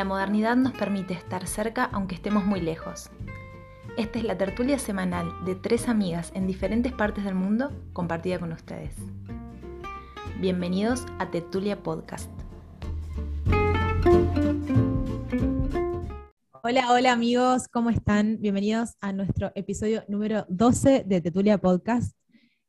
[0.00, 3.10] La modernidad nos permite estar cerca aunque estemos muy lejos.
[3.98, 8.50] Esta es la tertulia semanal de tres amigas en diferentes partes del mundo compartida con
[8.50, 8.94] ustedes.
[10.40, 12.30] Bienvenidos a Tertulia Podcast.
[16.62, 18.38] Hola, hola amigos, ¿cómo están?
[18.40, 22.16] Bienvenidos a nuestro episodio número 12 de Tetulia Podcast.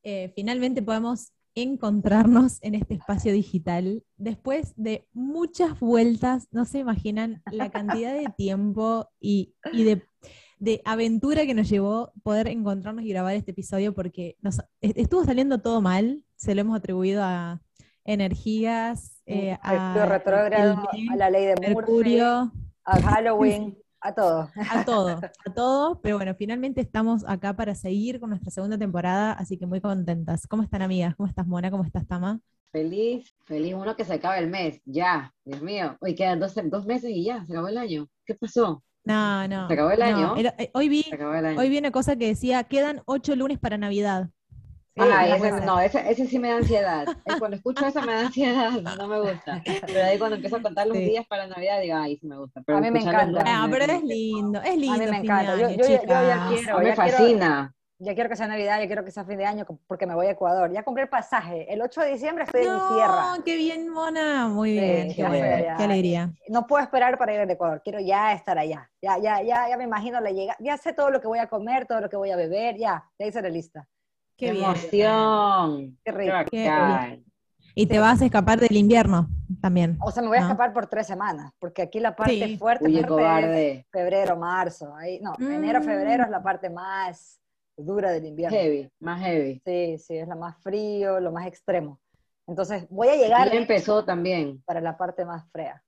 [0.04, 7.42] Eh, finalmente podemos encontrarnos en este espacio digital después de muchas vueltas, no se imaginan
[7.52, 13.52] la cantidad de tiempo y, de, aventura que nos llevó poder encontrarnos y grabar este
[13.52, 17.62] episodio porque nos, estuvo saliendo todo mal, se lo hemos atribuido a
[18.06, 22.52] energías, eh, a, retrógrado, a la ley de Mercurio,
[22.84, 23.78] a Halloween.
[24.04, 24.50] A todo.
[24.70, 26.02] A todo, a todo.
[26.02, 30.48] Pero bueno, finalmente estamos acá para seguir con nuestra segunda temporada, así que muy contentas.
[30.48, 31.16] ¿Cómo están, amigas?
[31.16, 31.70] ¿Cómo estás, Mona?
[31.70, 32.40] ¿Cómo estás, Tama?
[32.72, 33.76] Feliz, feliz.
[33.76, 35.98] Uno que se acaba el mes, ya, Dios mío.
[36.02, 38.08] Hoy quedan dos, dos meses y ya, se acabó el año.
[38.26, 38.84] ¿Qué pasó?
[39.04, 39.68] No, no.
[39.68, 40.36] Se acabó el año.
[40.36, 41.06] Eh, hoy, vi,
[41.58, 44.30] hoy vi una cosa que decía, quedan ocho lunes para Navidad.
[44.98, 47.06] Ah, ese, no, ese, ese, sí me da ansiedad.
[47.40, 49.62] Cuando escucho eso me da ansiedad, no me gusta.
[49.86, 52.62] Pero ahí cuando empiezo a contar los días para Navidad, digo, ay, sí me gusta.
[52.68, 53.44] a mí me encanta.
[53.46, 54.96] Ah, pero es lindo, es lindo.
[54.96, 55.58] A mí me encanta.
[55.58, 56.80] yo, yo, ya quiero.
[56.80, 57.74] me fascina.
[58.00, 60.28] ya quiero que sea Navidad, ya quiero que sea fin de año, porque me voy
[60.28, 60.70] a Ecuador.
[60.74, 61.74] Ya compré el pasaje.
[61.74, 63.38] El 8 de diciembre estoy en mi tierra.
[63.46, 64.50] qué bien, Mona.
[64.50, 66.34] Muy bien, qué, qué, alegría.
[66.50, 67.82] No puedo esperar para ir al Ecuador.
[67.82, 68.92] Quiero ya estar allá.
[69.02, 70.58] Ya, ya, ya, ya me imagino la llegada.
[70.60, 72.76] Ya sé todo lo que voy a comer, todo lo que voy a beber.
[72.78, 73.88] Ya, ya hice la lista.
[74.42, 76.00] Qué, emoción.
[76.04, 77.20] Qué rico.
[77.76, 79.30] y te vas a escapar del invierno
[79.62, 80.00] también.
[80.02, 83.86] O sea, me voy a escapar por tres semanas, porque aquí la parte fuerte, es
[83.92, 84.96] febrero, marzo.
[84.96, 85.84] Ahí, no, enero, mm.
[85.84, 87.40] febrero es la parte más
[87.78, 88.58] dura del invierno.
[88.58, 89.62] Heavy, más heavy.
[89.64, 92.00] Sí, sí, es la más frío, lo más extremo.
[92.48, 93.52] Entonces, voy a llegar.
[93.52, 94.64] Ya empezó también.
[94.66, 95.84] Para la parte más fría.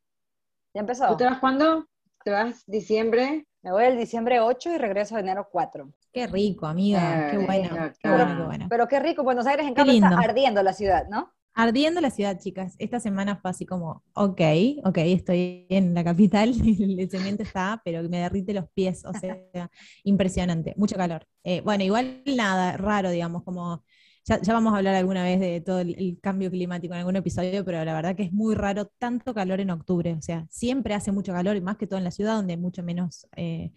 [0.75, 1.07] ¿Ya empezó?
[1.07, 1.87] ¿Tú te vas cuándo?
[2.23, 3.47] ¿Te vas diciembre?
[3.63, 5.91] Me voy el diciembre 8 y regreso enero 4.
[6.13, 7.31] Qué rico, amiga.
[7.31, 8.67] qué bueno.
[8.69, 9.23] pero, qué rico.
[9.23, 11.33] Buenos Aires en cambio está ardiendo la ciudad, ¿no?
[11.55, 12.75] Ardiendo la ciudad, chicas.
[12.77, 14.41] Esta semana fue así como, ok,
[14.85, 16.49] ok, estoy en la capital,
[16.99, 19.37] el cemento está, pero me derrite los pies, o sea,
[20.03, 21.25] impresionante, mucho calor.
[21.43, 23.83] Eh, bueno, igual nada, raro, digamos, como,
[24.25, 27.83] ya, vamos a hablar alguna vez de todo el, cambio climático en algún episodio, pero
[27.83, 31.33] la verdad que es muy raro tanto calor en octubre, o sea, siempre hace mucho
[31.33, 33.71] calor, y más que todo en la ciudad, donde hay mucho menos eh,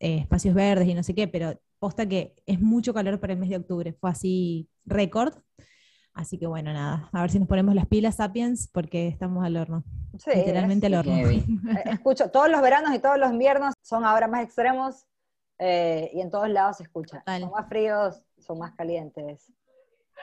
[0.00, 3.38] eh, espacios verdes y no sé qué, pero posta que es mucho calor para el
[3.38, 3.92] mes de octubre.
[3.92, 5.34] Fue así récord.
[6.18, 9.56] Así que bueno, nada, a ver si nos ponemos las pilas, Sapiens, porque estamos al
[9.56, 9.84] horno.
[10.26, 11.14] Literalmente al horno.
[11.14, 15.06] Eh, escucho, todos los veranos y todos los inviernos son ahora más extremos
[15.60, 17.22] eh, y en todos lados se escucha.
[17.24, 19.52] Son más fríos, son más calientes.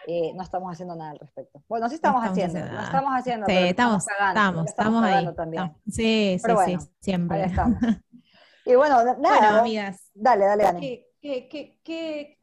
[0.05, 1.63] y no estamos haciendo nada al respecto.
[1.69, 3.45] Bueno, sí estamos, haciendo, no estamos haciendo.
[3.47, 5.33] Sí, estamos, estamos, estamos, ahí.
[5.33, 5.73] También.
[5.87, 7.43] Sí, sí, sí, siempre.
[7.43, 7.79] Ahí estamos.
[8.67, 9.59] Y bueno, nada.
[9.59, 10.09] amigas.
[10.15, 11.05] Dale, dale, Dani.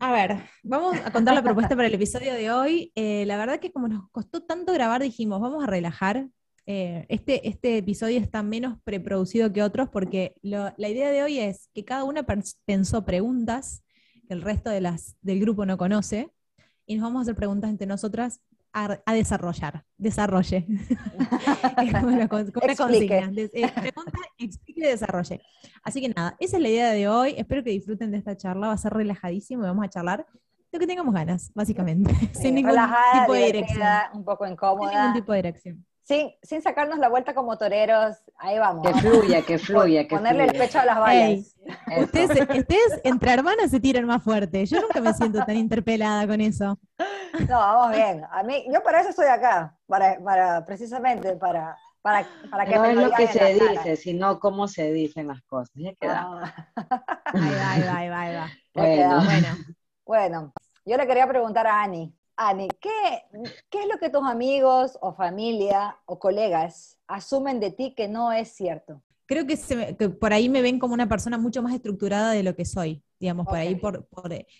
[0.00, 2.91] A ver, vamos a contar la propuesta para el episodio de hoy.
[2.97, 6.26] Eh, la verdad que como nos costó tanto grabar, dijimos, vamos a relajar.
[6.66, 11.69] Eh, este, este episodio está menos preproducido que otros porque la idea de hoy es
[11.72, 12.26] que cada una
[12.65, 13.84] pensó preguntas
[14.26, 16.32] que el resto de las, del grupo no conoce
[16.84, 18.41] y nos vamos a hacer preguntas entre nosotras
[18.72, 20.66] a, desarrollar, desarrolle.
[22.00, 23.31] como una, consigna.
[23.37, 25.41] Eh, pregunta, explique y desarrolle.
[25.83, 27.34] Así que nada, esa es la idea de hoy.
[27.37, 28.69] Espero que disfruten de esta charla.
[28.69, 30.27] Va a ser relajadísimo y vamos a charlar
[30.72, 32.15] lo que tengamos ganas, básicamente.
[32.32, 32.75] sin ningún
[33.12, 33.87] tipo de dirección.
[34.15, 34.91] Un poco incómoda.
[34.91, 38.86] Sin ningún tipo de dirección sin, sacarnos la vuelta como toreros, ahí vamos.
[38.86, 41.56] Que fluya, que fluya, que Ponerle el pecho a las balas.
[42.00, 44.66] ustedes, ustedes, entre hermanas se tiran más fuerte.
[44.66, 46.78] Yo nunca me siento tan interpelada con eso.
[47.48, 48.24] No, vamos bien.
[48.30, 52.84] A mí, yo para eso estoy acá, para, para precisamente para, para, para que no
[52.84, 55.72] es lo que se dice, sino cómo se dicen las cosas.
[55.74, 56.26] Ya queda.
[56.26, 57.14] Ah.
[57.32, 58.50] Ahí va, ahí va, ahí va, ahí va.
[58.74, 59.24] Bueno.
[59.24, 59.48] bueno.
[60.04, 60.52] bueno,
[60.84, 65.99] yo le quería preguntar a Ani, Ani, ¿qué, es lo que tus amigos o familia
[66.06, 69.02] o colegas asumen de ti que no es cierto?
[69.26, 72.64] Creo que, por ahí me ven como una persona mucho más estructurada de lo que
[72.64, 74.06] soy, digamos, por ahí por,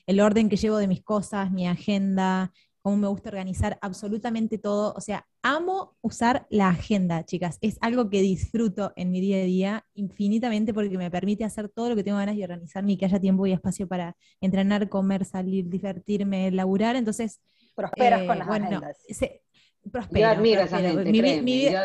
[0.06, 2.52] el orden que llevo de mis cosas, mi agenda,
[2.82, 4.92] cómo me gusta organizar absolutamente todo.
[4.96, 7.58] O sea, amo usar la agenda, chicas.
[7.60, 11.90] Es algo que disfruto en mi día a día infinitamente porque me permite hacer todo
[11.90, 15.24] lo que tengo ganas y organizarme y que haya tiempo y espacio para entrenar, comer,
[15.24, 16.96] salir, divertirme, laburar.
[16.96, 17.40] Entonces,
[17.74, 18.98] Prosperas con las bueno, agendas.
[19.90, 20.52] prospero, mi,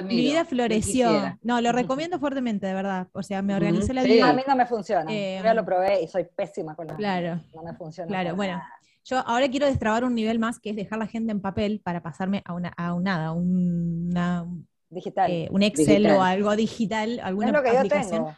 [0.04, 1.38] vida floreció.
[1.42, 3.08] No, lo recomiendo fuertemente, de verdad.
[3.14, 4.30] O sea, me organicé la vida.
[4.30, 5.12] A mí no me funciona.
[5.12, 7.42] Eh, yo ya lo probé y soy pésima con las Claro.
[7.56, 8.08] No me funciona.
[8.08, 8.62] Claro, bueno.
[9.04, 12.04] Yo ahora quiero destrabar un nivel más que es dejar la agenda en papel para
[12.04, 14.46] pasarme a una, a un nada, una,
[14.90, 15.32] digital.
[15.32, 18.26] Eh, un Excel o algo digital, alguna es lo que aplicación.
[18.26, 18.36] Yo tengo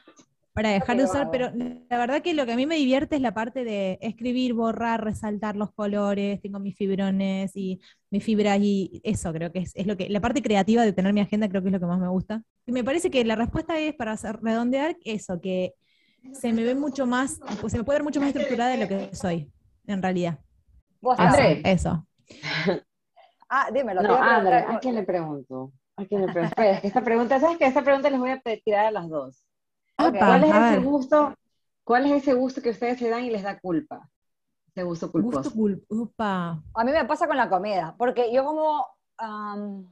[0.59, 3.21] para dejar de usar, pero la verdad que lo que a mí me divierte es
[3.21, 7.79] la parte de escribir, borrar, resaltar los colores, tengo mis fibrones y
[8.09, 11.21] mis fibras y eso creo que es, lo que, la parte creativa de tener mi
[11.21, 12.43] agenda creo que es lo que más me gusta.
[12.65, 15.75] Y me parece que la respuesta es para redondear eso, que
[16.33, 18.87] se me ve mucho más, pues se me puede ver mucho más estructurada de lo
[18.89, 19.49] que soy,
[19.87, 20.39] en realidad.
[20.99, 21.61] ¿Vos, André?
[21.63, 22.05] Eso.
[23.49, 24.01] ah, dímelo.
[24.01, 25.71] No, André, ¿a quién le pregunto?
[25.95, 26.53] ¿A quién le pregunto?
[26.61, 27.65] Espera, esta pregunta, ¿sabes qué?
[27.65, 29.45] Esta pregunta les voy a tirar a las dos.
[29.99, 31.35] ¿Cuál es ese gusto?
[31.83, 34.09] ¿Cuál es ese gusto que ustedes se dan y les da culpa?
[34.67, 35.51] Ese gusto culposo.
[35.51, 36.61] culpa.
[36.73, 38.85] A mí me pasa con la comida, porque yo como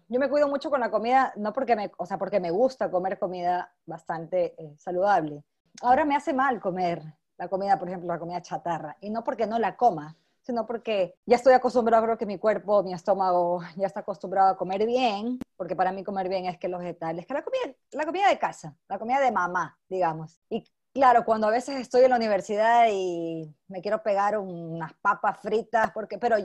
[0.07, 2.89] yo me cuido mucho con la comida, no porque me, o sea, porque me gusta
[2.89, 5.43] comer comida bastante eh, saludable.
[5.81, 7.03] Ahora me hace mal comer
[7.37, 10.15] la comida, por ejemplo, la comida chatarra, y no porque no la coma,
[10.47, 14.57] sino porque ya estoy acostumbrado, creo que mi cuerpo, mi estómago ya está acostumbrado a
[14.57, 18.05] comer bien, porque para mí comer bien es que los vegetales, que la comida, la
[18.05, 20.39] comida de casa, la comida de mamá, digamos.
[20.49, 20.63] Y
[20.93, 25.91] claro, cuando a veces estoy en la universidad y me quiero pegar unas papas fritas,
[25.91, 26.37] porque, pero,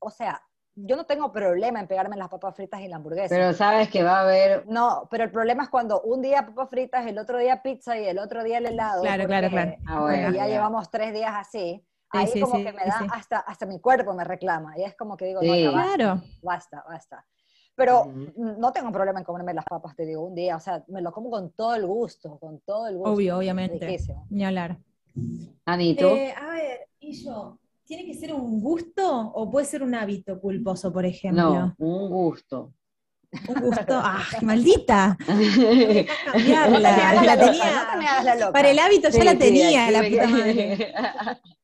[0.00, 0.42] o sea,
[0.74, 3.32] yo no tengo problema en pegarme las papas fritas y la hamburguesa.
[3.32, 4.66] Pero sabes que va a haber...
[4.66, 8.04] No, pero el problema es cuando un día papas fritas, el otro día pizza y
[8.04, 9.02] el otro día el helado.
[9.02, 9.76] Claro, claro, claro.
[9.86, 14.14] Ah, ya llevamos tres días así ahí como que me da, hasta, hasta mi cuerpo
[14.14, 16.22] me reclama, y es como que digo, no, ya basta, claro.
[16.42, 17.26] basta, basta.
[17.74, 21.00] Pero no tengo problema en comerme las papas, te digo, un día, o sea, me
[21.00, 23.12] lo como con todo el gusto, con todo el gusto.
[23.12, 23.98] Obvio, obviamente.
[24.30, 24.78] Ni hablar.
[25.64, 26.08] Anito.
[26.08, 30.40] Eh, a ver, y yo, ¿tiene que ser un gusto o puede ser un hábito
[30.40, 31.54] culposo, por ejemplo?
[31.54, 32.74] No, un gusto.
[33.48, 35.16] Un gusto, ¡ah, maldita!
[36.32, 38.52] cambiarla, la, tenía.
[38.52, 40.94] Para el hábito ya la tenía, la puta madre.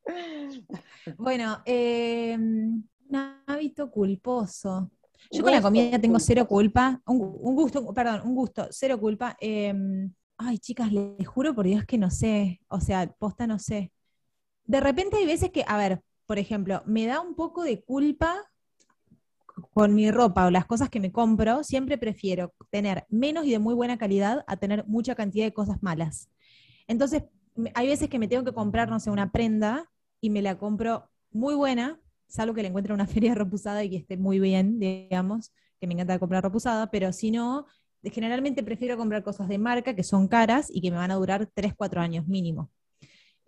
[1.17, 2.87] bueno, eh, un
[3.47, 4.91] hábito culposo.
[5.31, 7.01] Yo con la comida tengo cero culpa.
[7.07, 7.19] Un,
[7.55, 9.37] gusto, perdón, un gusto, cero culpa.
[9.41, 12.61] Em, ay, chicas, les juro por Dios que no sé.
[12.69, 13.91] O sea, posta no sé.
[14.65, 18.37] De repente hay veces que, a ver, por ejemplo, me da un poco de culpa
[19.75, 23.59] con mi ropa o las cosas que me compro, siempre prefiero tener menos y de
[23.59, 26.31] muy buena calidad a tener mucha cantidad de cosas malas.
[26.87, 27.25] Entonces,
[27.75, 29.91] hay veces que me tengo que comprar, no sé, una prenda
[30.21, 33.91] y me la compro muy buena, salvo que la encuentre en una feria repusada y
[33.91, 37.67] que esté muy bien, digamos, que me encanta comprar repusada, pero si no,
[38.05, 41.51] generalmente prefiero comprar cosas de marca que son caras y que me van a durar
[41.53, 42.71] 3, 4 años mínimo.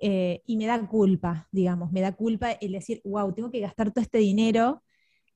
[0.00, 3.93] Eh, y me da culpa, digamos, me da culpa el decir, wow, tengo que gastar
[3.93, 4.82] todo este dinero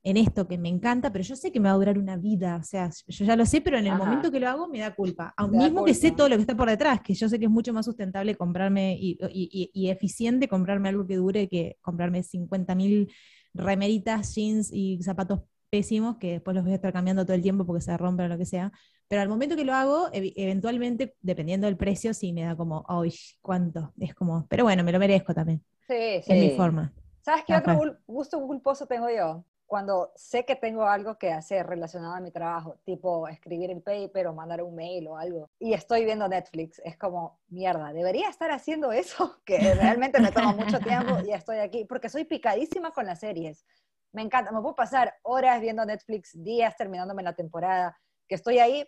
[0.03, 2.57] en esto que me encanta, pero yo sé que me va a durar una vida,
[2.57, 4.95] o sea, yo ya lo sé, pero en el momento que lo hago me da
[4.95, 7.45] culpa, aun mismo que sé todo lo que está por detrás, que yo sé que
[7.45, 13.13] es mucho más sustentable comprarme y, eficiente comprarme algo que dure que comprarme 50.000
[13.53, 17.67] remeritas, jeans y zapatos pésimos que después los voy a estar cambiando todo el tiempo
[17.67, 18.73] porque se rompen o lo que sea.
[19.09, 23.13] Pero al momento que lo hago, eventualmente, dependiendo del precio, sí me da como, ¡ay,
[23.41, 23.93] cuánto!
[23.99, 25.63] Es como, pero bueno, me lo merezco también.
[25.89, 26.33] Sí, sí.
[26.33, 26.93] Es mi forma.
[27.23, 29.45] ¿Sabes qué otro gusto culposo tengo yo?
[29.71, 34.27] Cuando sé que tengo algo que hacer relacionado a mi trabajo, tipo escribir el paper
[34.27, 38.51] o mandar un mail o algo, y estoy viendo Netflix, es como, mierda, debería estar
[38.51, 43.07] haciendo eso, que realmente me toma mucho tiempo y estoy aquí, porque soy picadísima con
[43.07, 43.65] las series.
[44.11, 47.97] Me encanta, me puedo pasar horas viendo Netflix, días terminándome la temporada,
[48.27, 48.85] que estoy ahí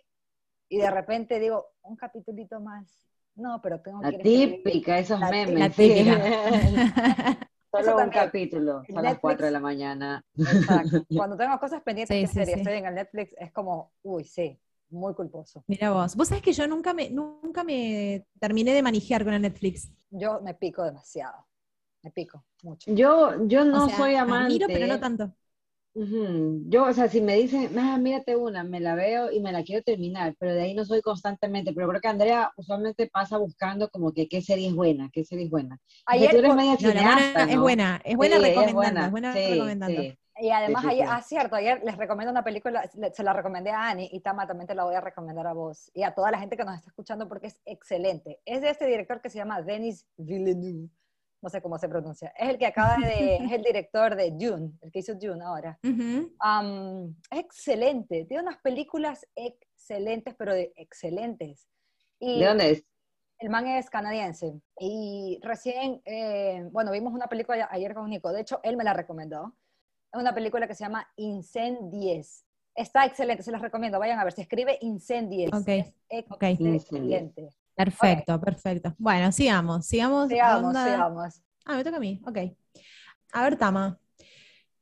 [0.67, 3.07] y de repente digo, un capitulito más.
[3.35, 4.11] No, pero tengo que...
[4.11, 5.73] La típica, esos memes.
[5.77, 7.39] Típica.
[7.81, 10.23] Solo un capítulo, a las 4 de la mañana.
[10.37, 11.05] Exacto.
[11.15, 14.59] Cuando tengo cosas pendientes que hacer y estoy en el Netflix, es como, uy, sí,
[14.89, 15.63] muy culposo.
[15.67, 19.41] Mira vos, vos sabés que yo nunca me, nunca me terminé de manejar con el
[19.41, 19.89] Netflix.
[20.11, 21.47] Yo me pico demasiado,
[22.03, 22.93] me pico mucho.
[22.93, 24.53] Yo, yo no soy amante.
[24.53, 25.33] Miro, pero no tanto.
[25.95, 29.63] Yo, o sea, si me dicen, ah, mírate una, me la veo y me la
[29.63, 31.71] quiero terminar, pero de ahí no soy constantemente.
[31.71, 35.45] Pero creo que Andrea usualmente pasa buscando como que qué serie es buena, qué serie
[35.45, 35.79] es buena.
[36.07, 40.01] Ayer, tú eres media cineasta, Es buena, es buena recomendando, es buena, recomendando.
[40.37, 44.09] Y además, ayer, ah, cierto, ayer les recomiendo una película, se la recomendé a Ani
[44.11, 46.57] y Tama también te la voy a recomendar a vos y a toda la gente
[46.57, 48.39] que nos está escuchando porque es excelente.
[48.45, 50.89] Es de este director que se llama Denis Villeneuve
[51.43, 54.71] no sé cómo se pronuncia, es el que acaba de, es el director de Dune,
[54.81, 55.77] el que hizo Dune ahora.
[57.31, 61.67] es excelente, tiene unas películas excelentes, pero de excelentes.
[62.17, 62.85] Y ¿De dónde es?
[63.39, 64.53] El man es canadiense.
[64.79, 68.93] Y recién, eh, bueno, vimos una película ayer con Nico, de hecho, él me la
[68.93, 69.53] recomendó.
[70.13, 72.45] Es una película que se llama Incendies.
[72.73, 75.51] Está excelente, se las recomiendo, vayan a ver, se escribe Incendies.
[75.53, 77.49] Ok, es excelente.
[77.75, 78.93] Perfecto, perfecto.
[78.97, 80.29] Bueno, sigamos, sigamos.
[80.29, 81.41] Sigamos, sigamos.
[81.65, 82.37] Ah, me toca a mí, ok.
[83.31, 83.97] A ver, Tama.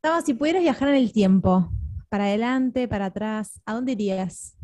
[0.02, 1.72] Tama, si pudieras viajar en el tiempo,
[2.10, 4.58] para adelante, para atrás, ¿a dónde irías?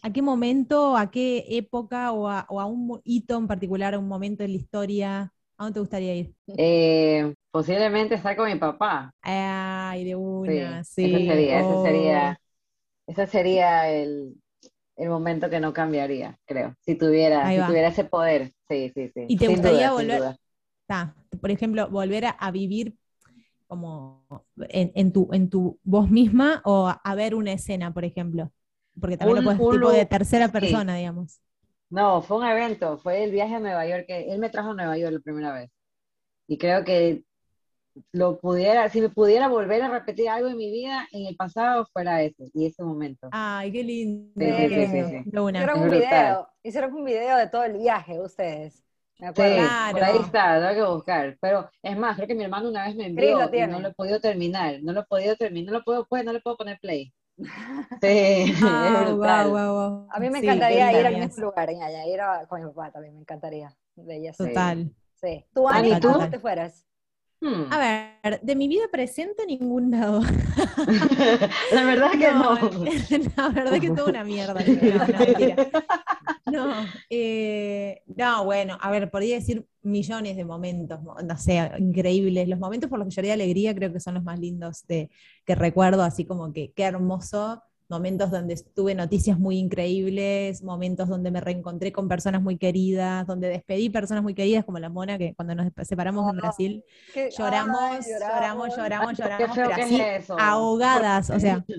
[0.00, 4.44] ¿A qué momento, a qué época o a, un hito en particular, a un momento
[4.44, 5.32] en la historia?
[5.58, 6.34] ¿A dónde te gustaría ir?
[6.56, 9.10] Eh, posiblemente estar con mi papá.
[9.20, 11.14] Ay, de una, sí.
[11.14, 13.10] Ese sería, ese sería, oh.
[13.10, 14.34] ese sería el,
[14.96, 16.74] el momento que no cambiaría, creo.
[16.80, 18.52] Si tuviera, si tuviera ese poder.
[18.68, 19.26] Sí, sí, sí.
[19.28, 20.36] ¿Y te gustaría volver?
[21.40, 22.94] por ejemplo, volver a, vivir
[23.66, 24.24] como
[24.68, 28.50] en, tu, en tu voz misma o a, ver una escena, por ejemplo.
[28.98, 31.40] Porque también lo puedes tipo de tercera persona, digamos.
[31.90, 34.74] No, fue un evento, fue el viaje a Nueva York, que él me trajo a
[34.74, 35.70] Nueva York la primera vez.
[36.48, 37.24] Y creo que
[38.12, 41.86] lo pudiera, si me pudiera volver a repetir algo en mi vida, en el pasado
[41.92, 43.28] fuera ese, y ese momento.
[43.32, 44.32] Ay, qué lindo.
[44.36, 48.82] Sí, sí, sí, Hicieron un video, hicieron un video de todo el viaje ustedes.
[49.18, 49.62] Me acuerdo.
[49.92, 51.36] por ahí está, lo hay que buscar.
[51.40, 53.94] Pero es más, creo que mi hermano una vez me envió y no lo he
[53.94, 54.78] podido terminar.
[54.82, 57.12] No lo he podido terminar, no lo puedo, pues, no le puedo poner play.
[58.00, 62.62] Sí, wow, wow, A mí me encantaría ir al mismo lugar, allá, ir a, con
[62.62, 63.74] mi papá también, me encantaría.
[64.36, 64.90] Total.
[65.14, 65.44] Sí.
[65.54, 66.12] ¿Tú, Ani, tú?
[66.30, 66.85] te fueras?
[67.40, 67.70] Hmm.
[67.70, 70.20] A ver, de mi vida presente ningún lado.
[71.72, 72.54] La verdad que no.
[73.36, 74.60] La verdad que toda una mierda.
[76.46, 76.72] No,
[77.10, 82.48] eh, no, bueno, a ver, podría decir millones de momentos, no sé, increíbles.
[82.48, 85.10] Los momentos por los que lloré de alegría creo que son los más lindos de,
[85.44, 91.30] que recuerdo, así como que qué hermoso momentos donde tuve noticias muy increíbles, momentos donde
[91.30, 95.34] me reencontré con personas muy queridas, donde despedí personas muy queridas, como la Mona, que
[95.34, 96.84] cuando nos separamos en Brasil,
[97.36, 100.00] lloramos, lloramos, lloramos, lloramos, pero así,
[100.38, 101.64] ahogadas, o sea.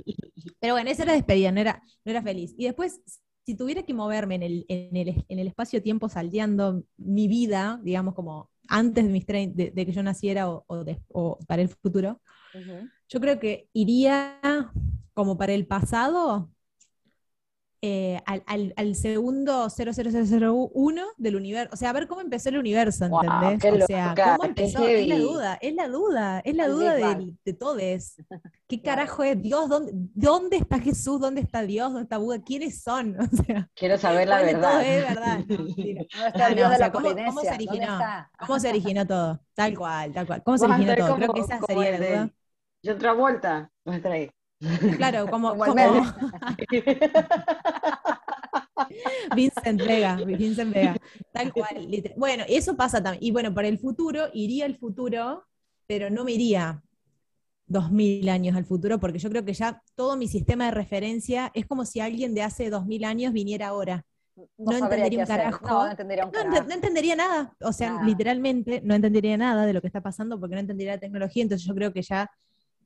[0.60, 2.56] Pero bueno, esa era despedida, no era, no era feliz.
[2.58, 3.02] Y después,
[3.46, 8.16] si tuviera que moverme en el, en el, en el espacio-tiempo salteando mi vida, digamos,
[8.16, 10.66] como antes de, mis de, de que yo naciera o,
[11.10, 12.22] o, para el futuro,
[13.10, 14.40] yo creo que iría
[15.14, 16.52] como para el pasado,
[17.84, 21.70] eh, al, al, segundo 00001 del universo.
[21.74, 23.84] O sea, a ver cómo empezó el universo, ¿entendés?
[23.84, 24.88] o sea, cómo empezó.
[24.88, 27.80] Es la duda, es la duda, es la duda de, de todos.
[28.68, 29.70] ¿Qué carajo es Dios?
[29.70, 31.22] ¿Dónde, ¿Dónde está Jesús?
[31.22, 31.90] ¿Dónde está Dios?
[31.90, 32.42] ¿Dónde está Buda?
[32.42, 33.16] ¿Quiénes son?
[33.32, 34.84] O sea, Quiero saber la verdad.
[34.84, 36.92] Es verdad.
[36.92, 38.00] ¿cómo, se originó?
[38.40, 39.40] ¿Cómo se originó todo?
[39.54, 40.42] Tal cual, tal cual.
[40.44, 41.16] ¿Cómo se originó todo?
[41.16, 42.34] Creo que esa sería la duda.
[42.84, 44.30] Yo otra vuelta, a ahí.
[44.98, 45.82] Claro, como, como...
[49.36, 50.96] Vincent Vega, Vincent Vega,
[51.32, 51.88] tal cual.
[52.16, 53.24] Bueno, eso pasa también.
[53.24, 55.46] Y bueno, para el futuro, iría al futuro,
[55.86, 56.82] pero no me iría
[57.66, 61.52] dos mil años al futuro, porque yo creo que ya todo mi sistema de referencia
[61.54, 64.06] es como si alguien de hace dos mil años viniera ahora.
[64.58, 65.66] No, entendería un carajo.
[65.66, 67.56] No, entendería, nada.
[67.62, 71.00] O sea, literalmente no entendería nada de lo que está pasando porque no entendería la
[71.00, 71.44] tecnología.
[71.44, 72.30] Entonces yo creo que ya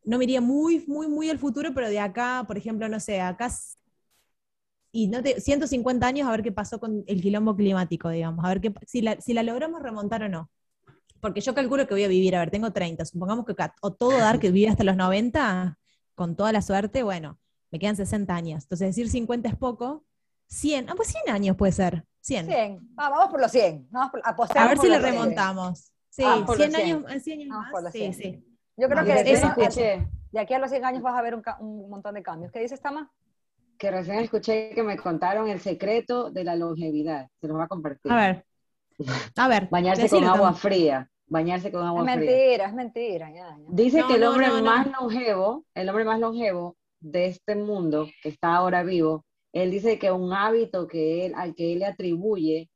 [0.03, 3.21] no me iría muy, muy, muy al futuro, pero de acá, por ejemplo, no sé,
[3.21, 3.49] acá
[4.91, 8.49] y no te, 150 años a ver qué pasó con el quilombo climático, digamos, a
[8.49, 10.49] ver qué, si, la, si la logramos remontar o no.
[11.21, 14.17] Porque yo calculo que voy a vivir, a ver, tengo 30, supongamos que o todo
[14.17, 15.77] dar que vive hasta los 90,
[16.15, 17.39] con toda la suerte, bueno,
[17.69, 18.63] me quedan 60 años.
[18.63, 20.03] Entonces decir 50 es poco,
[20.47, 22.47] 100, ah, pues 100 años puede ser, 100.
[22.47, 25.91] 100, ah, vamos por los 100, vamos a, ver si le remontamos.
[26.09, 28.50] Sí, 100 años, 100 años más, sí, sí.
[28.81, 29.13] Yo creo que
[30.31, 32.51] de, aquí a los 100 años vas a ver un, montón de cambios.
[32.51, 33.11] ¿Qué dices, Tama?
[33.77, 37.27] Que recién escuché que me contaron el secreto de la longevidad.
[37.39, 38.11] Se los va a compartir.
[38.11, 38.45] A ver.
[39.37, 39.67] A ver.
[39.69, 41.07] Bañarse con agua fría.
[41.27, 42.13] Bañarse con agua fría.
[42.13, 43.55] Es mentira, es mentira.
[43.69, 48.55] Dice que el hombre más longevo, el hombre más longevo de este mundo que está
[48.55, 52.69] ahora vivo, él dice que un hábito que él, al que él le atribuye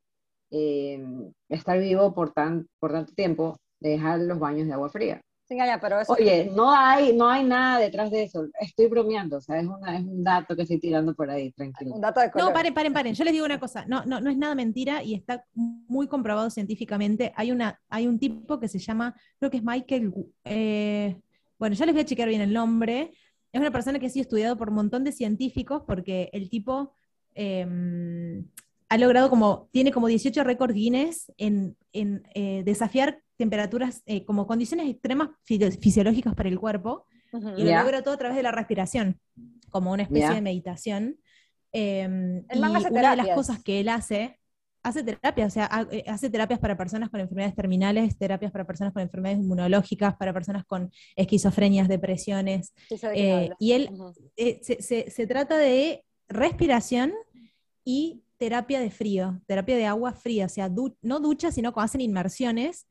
[0.52, 1.04] eh,
[1.50, 6.52] estar vivo por, tan, por tanto tiempo, dejar los baños de agua fría pero Oye,
[6.54, 8.48] no hay, no hay nada detrás de eso.
[8.60, 11.94] Estoy bromeando, o sea, es, una, es un dato que estoy tirando por ahí, tranquilo.
[11.94, 13.14] Un dato de no, paren, paren, paren.
[13.14, 13.86] Yo les digo una cosa.
[13.86, 17.32] No, no, no es nada mentira y está muy comprobado científicamente.
[17.36, 20.14] Hay, una, hay un tipo que se llama, creo que es Michael.
[20.46, 21.20] Eh,
[21.60, 23.12] bueno, ya les voy a chequear bien el nombre.
[23.52, 26.94] Es una persona que ha sido estudiado por un montón de científicos porque el tipo
[27.36, 28.46] em,
[28.90, 34.48] ha logrado como, tiene como 18 récords Guinness en, en eh, desafiar temperaturas, eh, como
[34.48, 37.06] condiciones extremas fisiológicas para el cuerpo,
[37.58, 39.20] y lo logra todo a través de la respiración,
[39.70, 41.18] como una especie de meditación.
[41.74, 44.40] Em, y una de las cosas que él hace,
[44.82, 48.94] hace terapia, o sea, eh, hace terapias para personas con enfermedades terminales, terapias para personas
[48.94, 52.74] con enfermedades inmunológicas, para personas con esquizofrenias, depresiones.
[53.14, 53.90] Eh, y él
[54.62, 57.12] se, se, se trata de respiración
[57.84, 60.70] y terapia de frío, terapia de agua fría, o sea,
[61.02, 62.88] no ducha, sino que hacen inmersiones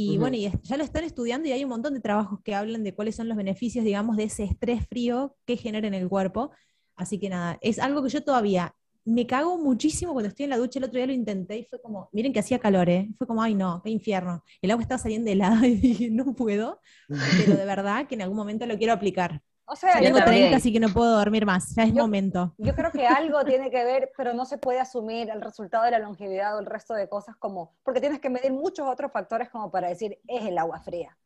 [0.00, 2.84] y bueno, y ya lo están estudiando y hay un montón de trabajos que hablan
[2.84, 6.52] de cuáles son los beneficios, digamos, de ese estrés frío que genera en el cuerpo.
[6.94, 10.56] Así que nada, es algo que yo todavía me cago muchísimo cuando estoy en la
[10.56, 10.78] ducha.
[10.78, 13.08] El otro día lo intenté y fue como, miren que hacía calor, ¿eh?
[13.18, 14.44] Fue como, ay no, qué infierno.
[14.62, 16.78] El agua estaba saliendo helada y dije, no puedo,
[17.08, 19.42] pero de verdad que en algún momento lo quiero aplicar.
[19.70, 22.54] O sea, tengo 30, así que no puedo dormir más, ya es momento.
[22.56, 25.90] Yo creo que algo tiene que ver, pero no se puede asumir el resultado de
[25.90, 29.50] la longevidad o el resto de cosas como, porque tienes que medir muchos otros factores
[29.50, 31.16] como para decir, es el agua fría.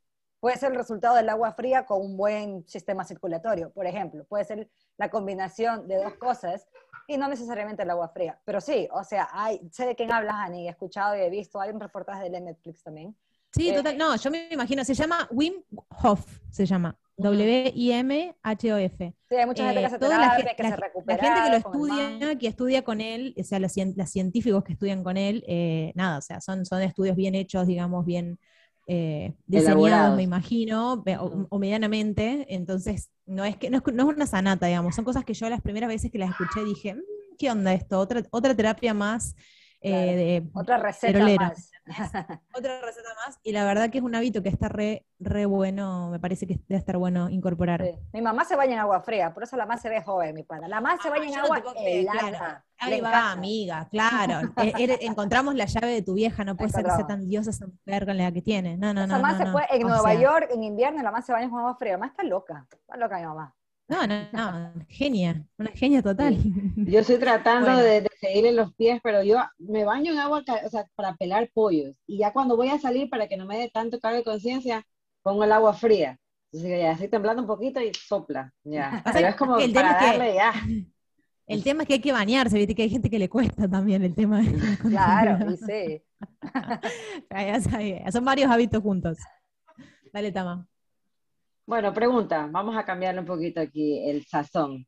[0.40, 4.24] Puede ser el resultado del agua fría con un buen sistema circulatorio, por ejemplo.
[4.24, 6.66] Puede ser la combinación de dos cosas
[7.06, 8.40] y no necesariamente el agua fría.
[8.44, 11.60] Pero sí, o sea, hay, sé de quién hablas, Ani, he escuchado y he visto,
[11.60, 13.16] hay un reportaje de Netflix también.
[13.52, 15.54] Sí, eh, total, no, yo me imagino, se llama Wim
[16.02, 16.98] Hof, se llama.
[17.18, 19.14] W-I-M-H-O-F.
[19.28, 21.22] Sí, hay mucha gente que eh, se terapia, que se recupera.
[21.22, 25.04] La gente que lo estudia, que estudia con él, o sea, los, científicos que estudian
[25.04, 28.38] con él, eh, nada, o sea, son, son estudios bien hechos, digamos, bien
[28.88, 31.04] eh, diseñados, me imagino,
[31.50, 32.46] o, medianamente.
[32.48, 35.88] Entonces, no es que no es, una sanata, digamos, son cosas que yo las primeras
[35.88, 37.98] veces que las escuché dije, mm, ¿qué onda esto?
[37.98, 39.36] Otra, otra terapia más
[39.82, 41.71] eh, otra receta más.
[42.54, 43.38] Otra receta más.
[43.42, 46.60] Y la verdad que es un hábito que está re, re bueno, me parece que
[46.68, 47.84] debe estar bueno incorporar.
[48.12, 50.42] Mi mamá se baña en agua fría, por eso la más se ve joven, mi
[50.44, 50.68] pana.
[50.68, 52.64] La más se baña en agua helada.
[52.78, 54.48] Ahí va, amiga, claro.
[54.56, 57.66] E, encontramos la llave de tu vieja, no puede ser que sea tan diosa esa
[57.66, 58.76] mujer con la que tiene.
[58.76, 59.18] No, no, no.
[59.18, 61.92] no, se puede, en Nueva York, en invierno, la más se baña con agua fría.
[61.92, 62.66] La más está loca.
[62.70, 63.54] Está loca mi mamá.
[63.92, 66.34] No, no, no, genia, una genia total.
[66.76, 70.86] Yo estoy tratando de, seguirle los pies, pero yo me baño en agua, o sea,
[70.94, 71.94] para pelar pollos.
[72.06, 74.82] Y ya cuando voy a salir, para que no me dé tanto cargo de conciencia,
[75.22, 76.18] pongo el agua fría.
[76.50, 79.02] Entonces ya estoy temblando un poquito y sopla, ya.
[79.12, 80.54] Pero es como el para darle ya.
[81.44, 84.02] El tema es que hay que bañarse, viste que hay gente que le cuesta también
[84.04, 84.40] el tema.
[84.40, 86.02] De claro, y sí.
[88.10, 89.18] Son varios hábitos juntos.
[90.12, 90.66] Dale, Tama.
[91.66, 94.86] Bueno, pregunta, vamos a cambiarle un poquito aquí el sazón.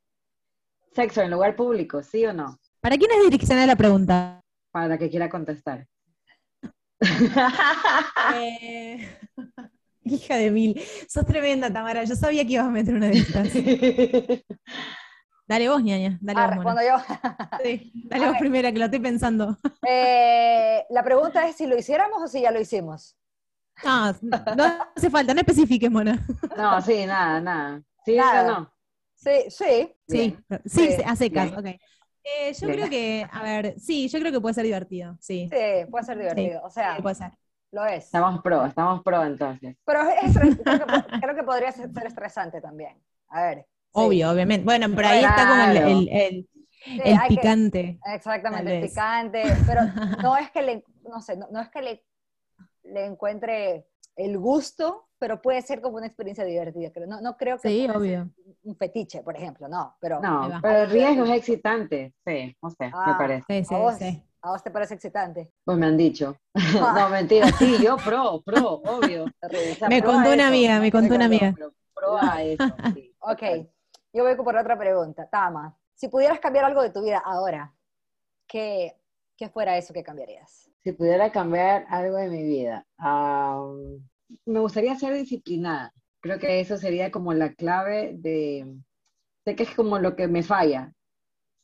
[0.93, 2.59] ¿Sexo en lugar público, sí o no?
[2.81, 4.41] ¿Para quién es direccionada la pregunta?
[4.71, 5.87] Para que quiera contestar.
[8.35, 9.19] Eh,
[10.05, 10.81] hija de mil.
[11.09, 12.05] Sos tremenda, Tamara.
[12.05, 13.49] Yo sabía que ibas a meter una de estas.
[15.47, 16.19] Dale vos, ñaña.
[16.23, 16.97] Dale ah, vos, respondo yo.
[17.63, 19.59] sí, dale vos primera, que lo estoy pensando.
[19.87, 23.19] Eh, la pregunta es si lo hiciéramos o si ya lo hicimos.
[23.83, 24.13] No,
[24.57, 26.25] no hace falta, no especifique, Mona.
[26.57, 27.83] No, sí, nada, nada.
[28.05, 28.73] ¿Sí no?
[29.15, 29.97] Sí, sí.
[30.07, 31.67] Sí, sí, a secas, ok.
[32.27, 35.49] Eh, yo creo que, a ver, sí, yo creo que puede ser divertido, sí.
[35.53, 37.33] Sí, puede ser divertido, o sea, puede ser.
[37.71, 38.05] Lo es.
[38.05, 39.77] Estamos pro, estamos pro entonces.
[39.85, 42.97] Pero es, creo, que, creo, que, podría ser, estresante también.
[43.29, 43.67] A ver.
[43.93, 44.65] Obvio, obviamente.
[44.65, 46.49] Bueno, pero ahí está como el, el,
[47.05, 47.99] el, picante.
[48.15, 49.43] exactamente, el picante.
[49.67, 49.83] Pero
[50.23, 52.05] no es que le, no sé, no es que le
[52.85, 56.91] le encuentre el gusto, pero puede ser como una experiencia divertida.
[57.07, 58.29] No, no creo que sí, obvio.
[58.63, 59.97] un fetiche, por ejemplo, no.
[60.01, 63.65] Pero, no, pero el riesgo es excitante, sí, no sé, me ah, parece.
[63.71, 63.95] ¿A, vos,
[64.43, 65.53] ¿A vos te parece excitante?
[65.65, 66.37] Pues me han dicho.
[66.75, 69.27] no, mentira, sí, yo pro, pro, obvio.
[69.89, 71.55] me contó una amiga, me contó una amiga.
[71.95, 72.65] Pro, a eso,
[73.21, 73.43] Ok,
[74.13, 75.27] yo voy por otra pregunta.
[75.29, 77.75] Tama, si pudieras cambiar algo de tu vida ahora,
[78.47, 78.95] ¿qué,
[79.37, 80.71] qué fuera eso que cambiarías?
[80.85, 82.87] Si pudiera cambiar algo de mi vida,
[84.45, 85.93] me gustaría ser disciplinada.
[86.21, 88.67] Creo que eso sería como la clave de,
[89.45, 90.93] sé que es como lo que me falla.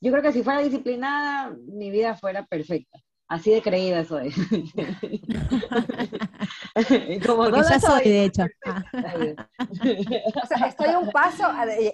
[0.00, 2.98] Yo creo que si fuera disciplinada, mi vida fuera perfecta.
[3.28, 4.32] Así de creída soy.
[7.26, 8.42] como Porque ya soy, de hecho.
[8.42, 11.44] o sea, estoy un paso,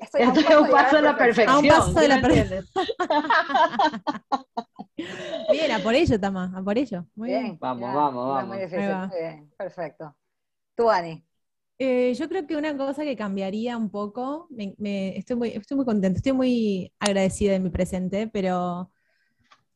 [0.00, 1.48] estoy, a un paso, de la perfección.
[1.48, 2.64] A un paso de la perfección.
[5.50, 7.06] Bien, a por ello, Tama, a por ello.
[7.14, 7.58] Muy bien.
[7.60, 8.48] Vamos, vamos, vamos.
[8.48, 8.88] Muy difícil.
[9.18, 10.16] bien, perfecto.
[10.74, 11.22] Tú, Ani.
[11.78, 16.16] Eh, yo creo que una cosa que cambiaría un poco, estoy, muy, estoy muy contenta,
[16.16, 18.90] estoy muy agradecida de mi presente, pero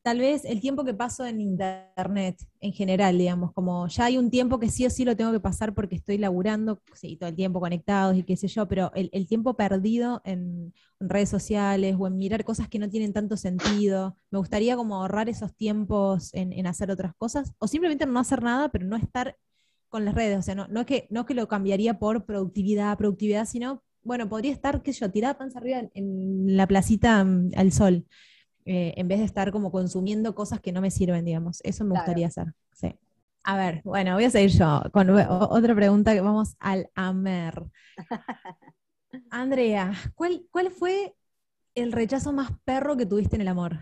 [0.01, 4.31] tal vez el tiempo que paso en internet en general, digamos, como ya hay un
[4.31, 7.35] tiempo que sí o sí lo tengo que pasar porque estoy laburando, sí, todo el
[7.35, 12.17] tiempo conectados y qué sé yo, pero el, tiempo perdido en, redes sociales o en
[12.17, 16.91] mirar cosas que no tienen tanto sentido, me gustaría como ahorrar esos tiempos en, hacer
[16.91, 19.37] otras cosas, o simplemente no hacer nada, pero no estar
[19.89, 22.97] con las redes, o sea, no, es, que, no es que lo cambiaría por productividad,
[22.97, 27.51] productividad, sino, bueno, podría estar, qué sé yo, tirada panza arriba en la placita mm,
[27.55, 28.05] al sol.
[28.65, 31.61] Eh, en vez de estar como consumiendo cosas que no me sirven, digamos.
[31.63, 32.53] Eso me gustaría hacer.
[32.73, 32.97] Sí.
[33.43, 37.63] A ver, bueno, voy a seguir yo con otra pregunta que vamos al Amer.
[39.31, 41.15] Andrea, ¿cuál, ¿cuál fue
[41.73, 43.79] el rechazo más perro que tuviste en el amor?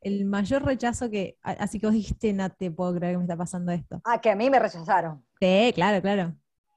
[0.00, 3.36] El mayor rechazo que, así que vos dijiste, no te puedo creer que me está
[3.36, 4.00] pasando esto.
[4.04, 5.24] Ah, que a mí me rechazaron.
[5.40, 6.34] Sí, claro, claro.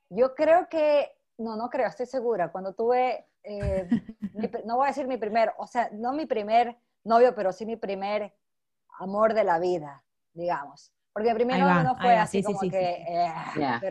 [0.10, 2.52] Yo creo que, no, no creo, estoy segura.
[2.52, 3.88] Cuando tuve eh,
[4.66, 7.78] no voy a decir mi primer, o sea, no mi primer novio, pero sí mi
[7.78, 8.34] primer
[9.00, 10.92] amor de la vida, digamos.
[11.14, 12.70] Porque el primer novio no fue así como que...
[12.70, 13.34] Eh,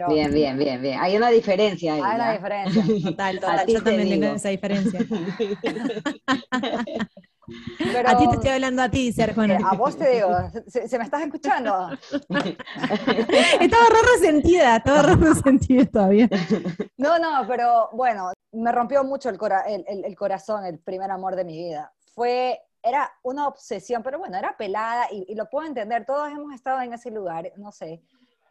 [0.08, 0.98] bien, bien, bien, bien.
[1.00, 2.00] Hay una diferencia ahí.
[2.02, 2.82] Hay una diferencia.
[3.10, 3.66] Total, total.
[3.66, 5.00] Yo también tengo esa diferencia.
[8.06, 9.44] a ti te estoy hablando a ti, Sergio.
[9.44, 10.30] Eh, a vos te digo,
[10.66, 11.90] ¿se, me estás escuchando?
[13.60, 16.28] estaba re resentida, estaba re resentida todavía.
[16.96, 19.38] No, no, pero bueno, me rompió mucho el,
[19.86, 21.92] el, corazón, el primer amor de mi vida.
[22.14, 26.80] Fue, era una obsesión, pero bueno, era pelada y, lo puedo entender, todos hemos estado
[26.80, 28.02] en ese lugar, no sé,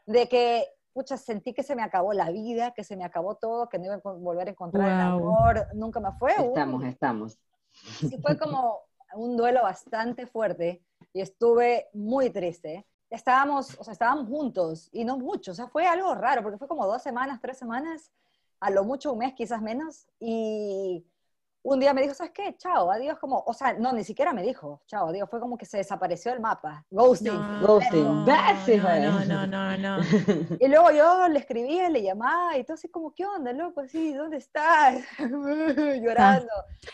[0.05, 3.69] de que pucha, sentí que se me acabó la vida, que se me acabó todo,
[3.69, 6.31] que no iba a volver a encontrar el amor, nunca me fue.
[6.31, 7.39] Estamos, estamos.
[7.71, 8.79] Sí, fue como
[9.13, 12.85] un duelo bastante fuerte y estuve muy triste.
[13.09, 16.67] Estábamos, o sea, estábamos juntos y no mucho, o sea, fue algo raro porque fue
[16.67, 18.11] como dos semanas, tres semanas,
[18.59, 21.05] a lo mucho un mes, quizás menos, y
[21.61, 22.55] un día me dijo, ¿sabes qué?
[22.57, 25.65] Chao, adiós, como, o sea, no, ni siquiera me dijo, chao, adiós, fue como que
[25.65, 27.61] se desapareció el mapa, ghosting.
[27.61, 29.97] ghosting, no, no, no, no,
[30.59, 33.85] Y luego yo le escribía, le llamaba, y todo así como, ¿qué onda, loco?
[33.87, 35.03] Sí, ¿dónde estás?
[35.19, 36.47] Llorando.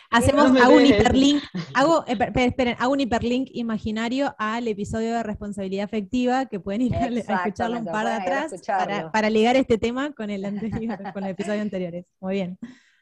[0.10, 1.43] Hacemos, hago un hiperlink,
[1.75, 6.95] hago, eh, esperen, hago un hiperlink imaginario al episodio de responsabilidad afectiva, que pueden ir
[6.95, 11.23] a, escucharlo un par de atrás, para, para ligar este tema con el anterior, con
[11.23, 12.06] el episodio anteriores.
[12.19, 12.58] Muy bien.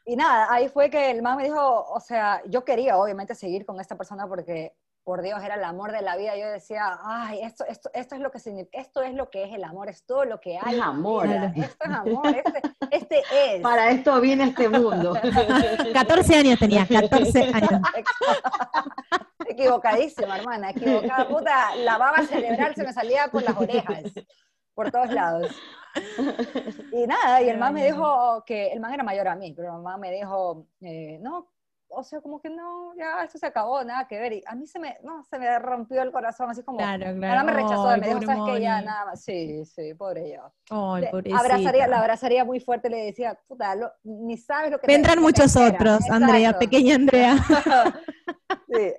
[0.05, 3.65] Y nada, ahí fue que el man me dijo, o sea, yo quería obviamente seguir
[3.65, 6.35] con esta persona porque, por Dios, era el amor de la vida.
[6.35, 9.63] Yo decía, ay, esto, esto, esto es lo que esto es lo que es el
[9.63, 10.75] amor, es todo lo que hay.
[10.75, 11.27] Es amor.
[11.55, 12.61] Esto es amor, este,
[12.91, 13.61] este, es.
[13.61, 15.13] Para esto viene este mundo.
[15.93, 17.81] 14 años tenía, 14 años.
[19.47, 21.27] Equivocadísima, hermana, equivocada.
[21.29, 24.01] Puta, la baba cerebral se me salía por las orejas,
[24.73, 25.51] por todos lados.
[26.91, 29.75] y nada, y el man me dijo que, el man era mayor a mí, pero
[29.75, 31.52] el man me dijo, eh, no,
[31.95, 34.33] o sea, como que no, ya esto se acabó, nada que ver.
[34.33, 37.45] Y a mí se me, no, se me rompió el corazón, así como, claro, claro.
[37.45, 40.53] me rechazó, me dijo, sabes que ya nada más, sí, sí, pobre yo.
[40.69, 45.55] Ay, abrazaría, la abrazaría muy fuerte, le decía, puta, ni sabes lo que Vendrán muchos
[45.55, 47.35] otros, Andrea, pequeña Andrea.
[48.67, 48.93] sí,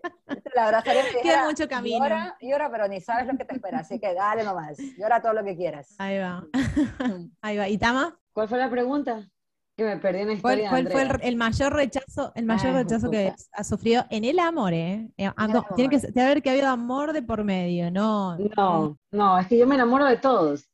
[0.54, 1.02] la abrazaría.
[1.22, 2.04] Queda mucho camino.
[2.04, 5.32] Llora, llora, pero ni sabes lo que te espera, así que dale nomás, llora todo
[5.32, 5.94] lo que quieras.
[5.98, 6.44] Ahí va.
[7.42, 7.68] Ahí va.
[7.68, 8.18] ¿Y Tama?
[8.32, 9.28] ¿Cuál fue la pregunta?
[9.76, 10.70] Que me perdí en historia.
[10.70, 15.10] ¿Cuál, fue el, mayor rechazo, el mayor rechazo que ha sufrido en el amor, eh?
[15.16, 15.30] eh
[15.74, 18.36] tiene que, tiene haber que habido amor de por medio, ¿no?
[18.56, 20.68] No, no, es que yo me enamoro de todos.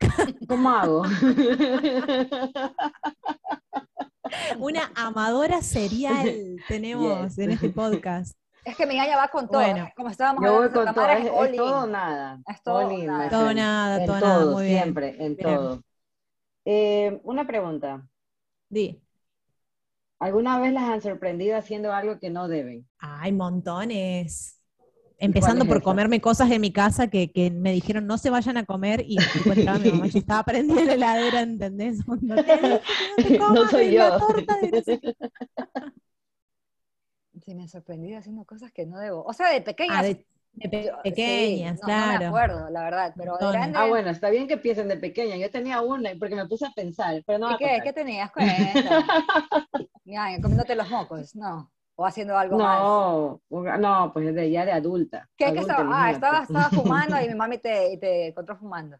[0.48, 1.02] ¿Cómo hago?
[4.58, 8.36] Una amadora serial tenemos en este podcast.
[8.64, 9.62] Es que mi galla va con todo.
[9.62, 11.06] Bueno, como estábamos yo voy con todo.
[11.06, 12.40] Es, todo nada.
[12.48, 13.30] Es todo, nada.
[13.30, 14.44] Todo nada, todo nada.
[14.46, 14.82] muy bien.
[14.82, 15.82] Siempre, en todo.
[16.64, 18.04] Eh, una pregunta.
[18.76, 19.00] Di.
[20.18, 22.86] ¿Alguna vez las han sorprendido haciendo algo que no deben?
[22.98, 24.60] Hay montones.
[25.18, 28.66] Empezando por comerme cosas de mi casa que, que, me dijeron no se vayan a
[28.66, 32.00] comer y mi mamá, yo estaba prendida la heladera, ¿entendés?
[32.06, 32.36] No,
[33.70, 34.18] soy yo.
[37.44, 39.22] Sí, me sorprendido haciendo cosas que no debo.
[39.22, 39.98] O sea, de pequeñas.
[39.98, 40.26] Ah, de
[41.02, 42.12] pequeñas, claro.
[42.12, 43.78] No me acuerdo, la verdad, pero de grande...
[43.78, 45.36] Ah, bueno, está bien que piensen de pequeña.
[45.36, 47.80] Yo tenía una porque me puse a pensar, pero no ¿Y qué?
[47.82, 48.88] ¿Qué tenías con eso?
[50.42, 51.70] comiéndote los mocos, no.
[51.98, 53.80] O haciendo algo no, más.
[53.80, 55.28] No, pues de, ya de adulta.
[55.36, 55.88] ¿Qué, que estaba?
[55.90, 58.98] Ah, estaba, estaba fumando y mi mami te, te encontró fumando.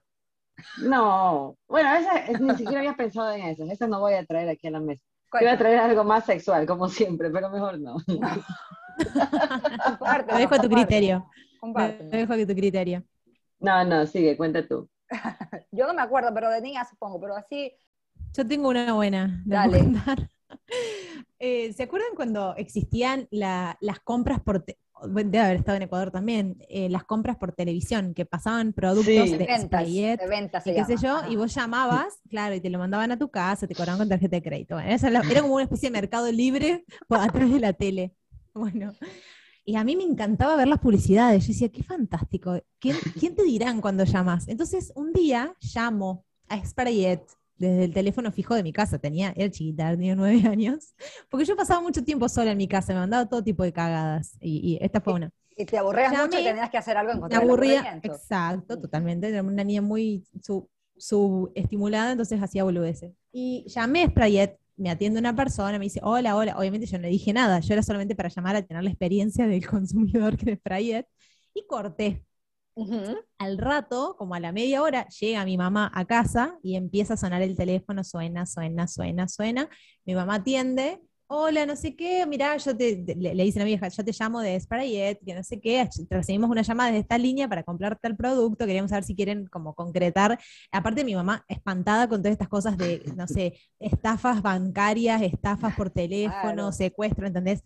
[0.82, 3.64] No, bueno, esa, ni siquiera había pensado en eso.
[3.70, 5.02] Esa no voy a traer aquí a la mesa.
[5.32, 7.96] Voy a traer algo más sexual, como siempre, pero mejor no.
[9.98, 11.26] Comparte, Lo dejo a tu criterio.
[11.66, 12.04] Comparte.
[12.04, 13.04] Lo dejo a tu criterio.
[13.58, 14.88] No, no, sigue, cuenta tú.
[15.72, 17.72] Yo no me acuerdo, pero de niña supongo, pero así.
[18.32, 19.42] Yo tengo una buena.
[19.44, 19.84] Dale.
[21.38, 24.64] Eh, ¿Se acuerdan cuando existían las compras por,
[25.04, 29.36] debe haber estado en Ecuador también, eh, las compras por televisión, que pasaban productos de,
[29.36, 33.12] ventas, de ventas y qué sé yo, y vos llamabas, claro, y te lo mandaban
[33.12, 34.78] a tu casa, te cobraban con tarjeta de crédito.
[34.80, 38.14] era como una especie de mercado libre a través de la tele.
[38.54, 38.92] Bueno,
[39.68, 41.44] y a mí me encantaba ver las publicidades.
[41.44, 42.56] Yo decía, qué fantástico.
[42.78, 44.46] ¿Quién, te dirán cuando llamas?
[44.46, 47.24] Entonces, un día llamo a Sprayet
[47.58, 49.00] desde el teléfono fijo de mi casa.
[49.00, 50.94] Tenía, era chiquita, tenía nueve años.
[51.28, 54.36] Porque yo pasaba mucho tiempo sola en mi casa, me mandaba todo tipo de cagadas.
[54.40, 55.30] Y, esta fue una.
[55.56, 59.28] Y te aburrías mucho y tenías que hacer algo en contra Me aburría, exacto, totalmente.
[59.28, 60.24] Era una niña muy
[60.96, 63.14] subestimulada, entonces hacía boludeces.
[63.32, 66.58] Y llamé a Sprayet me atiende una persona, me dice, hola, hola.
[66.58, 69.46] Obviamente yo no le dije nada, yo era solamente para llamar a tener la experiencia
[69.46, 71.06] del consumidor que es Frayet,
[71.54, 72.24] y corté.
[73.38, 77.16] Al rato, como a la media hora, llega mi mamá a casa y empieza a
[77.16, 79.70] sonar el teléfono, suena, suena, suena, suena.
[80.04, 83.88] Mi mamá atiende hola, no sé qué, mirá, yo te, le, dice a la vieja,
[83.88, 87.48] yo te llamo de Sprayet, que no sé qué, recibimos una llamada desde esta línea
[87.48, 90.38] para comprarte el producto, queríamos saber si quieren como concretar.
[90.70, 95.90] Aparte mi mamá espantada con todas estas cosas de, no sé, estafas bancarias, estafas por
[95.90, 97.64] teléfono, secuestro, ¿entendés?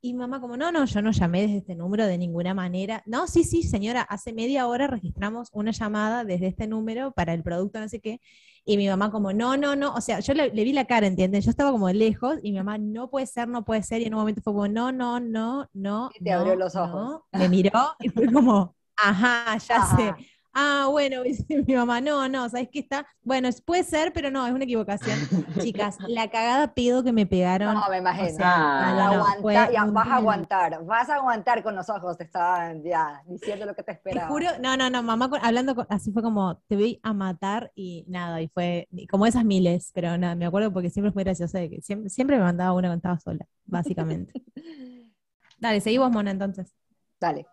[0.00, 3.02] Y mamá como, no, no, yo no llamé desde este número de ninguna manera.
[3.06, 7.42] No, sí, sí, señora, hace media hora registramos una llamada desde este número para el
[7.42, 8.20] producto no sé qué.
[8.68, 11.44] Y mi mamá como, no, no, no, o sea, yo le, vi la cara, ¿entiendes?
[11.44, 14.02] Yo estaba como lejos y mi mamá, no puede ser, no puede ser.
[14.02, 16.10] Y en un momento fue como, no, no, no, no.
[16.18, 17.20] Y te abrió los ojos.
[17.32, 20.14] Me miró y fue como, ajá, ya sé
[20.56, 23.06] ah, bueno, dice mi mamá, no, no, ¿sabes qué está?
[23.22, 25.18] Bueno, puede ser, pero no, es una equivocación.
[25.60, 27.74] Chicas, la cagada pedo que me pegaron.
[27.74, 28.38] No, me imagino.
[28.38, 33.74] ya, vas a aguantar, vas a aguantar con los ojos, te estaban ya diciendo lo
[33.74, 34.26] que te esperaba.
[34.26, 38.04] Te juro, no, no, no, mamá hablando así fue como, te voy a matar y
[38.08, 41.68] nada, y fue como esas miles, pero nada, me acuerdo porque siempre fue graciosa de
[41.68, 44.32] que siempre, siempre me mandaba una cuando estaba sola, básicamente.
[45.58, 46.72] Dale, seguimos, Mona, entonces.
[47.20, 47.46] Dale.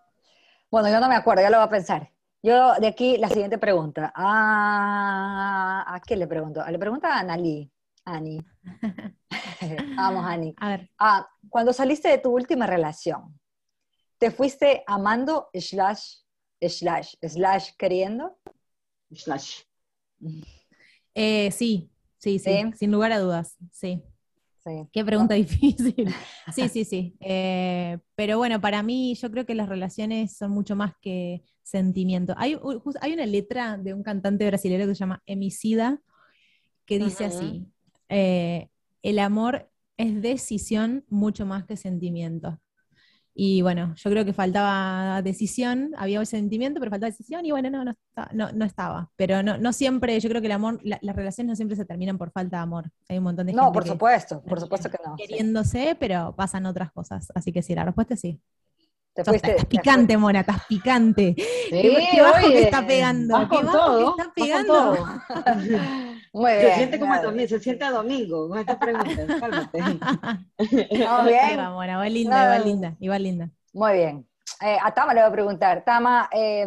[0.69, 2.12] Bueno, yo no me acuerdo, ya lo voy a pensar.
[2.45, 4.11] Yo de aquí la siguiente pregunta.
[4.13, 6.61] Ah, ¿A qué le pregunto?
[6.69, 7.71] Le pregunta a Anali.
[8.03, 8.37] Ani.
[9.95, 10.53] Vamos, Ani.
[10.57, 10.89] A ver.
[10.99, 13.39] Ah, cuando saliste de tu última relación,
[14.17, 16.17] ¿te fuiste amando slash,
[16.61, 18.37] slash, slash queriendo?
[19.09, 19.61] Slash.
[21.15, 24.03] Eh, sí, sí, sí, sin lugar a dudas, sí.
[24.91, 26.13] Qué pregunta difícil.
[26.53, 27.15] Sí, sí, sí.
[27.19, 32.33] Eh, pero bueno, para mí yo creo que las relaciones son mucho más que sentimiento.
[32.37, 32.57] Hay,
[33.01, 36.01] hay una letra de un cantante brasileño que se llama Emicida
[36.85, 37.65] que dice así,
[38.09, 38.69] eh,
[39.01, 42.59] el amor es decisión mucho más que sentimiento.
[43.35, 47.83] Y bueno, yo creo que faltaba decisión, había sentimiento, pero faltaba decisión y bueno, no,
[47.83, 49.09] no, no, estaba.
[49.15, 52.17] Pero no, no siempre, yo creo que el amor, las relaciones no siempre se terminan
[52.17, 52.91] por falta de amor.
[53.09, 53.65] Hay un montón de gente.
[53.65, 55.15] No, por supuesto, por supuesto que no.
[55.15, 57.31] Queriéndose, pero pasan otras cosas.
[57.33, 58.39] Así que sí, la respuesta es sí.
[59.15, 61.35] estás picante, Mona, estás picante.
[61.37, 63.49] Sí, qué, bajo que está pegando.
[63.49, 66.12] Qué bajo que está pegando.
[66.33, 66.61] Muy bien.
[66.61, 69.79] Se siente como a domingo, se siente a domingo con estas preguntas, cálmate.
[70.97, 71.59] No, bien.
[71.59, 73.49] Va linda, va linda, igual linda.
[73.71, 74.27] Muy bien.
[74.61, 75.83] Eh, a Tama le voy a preguntar.
[75.85, 76.65] Tama, eh,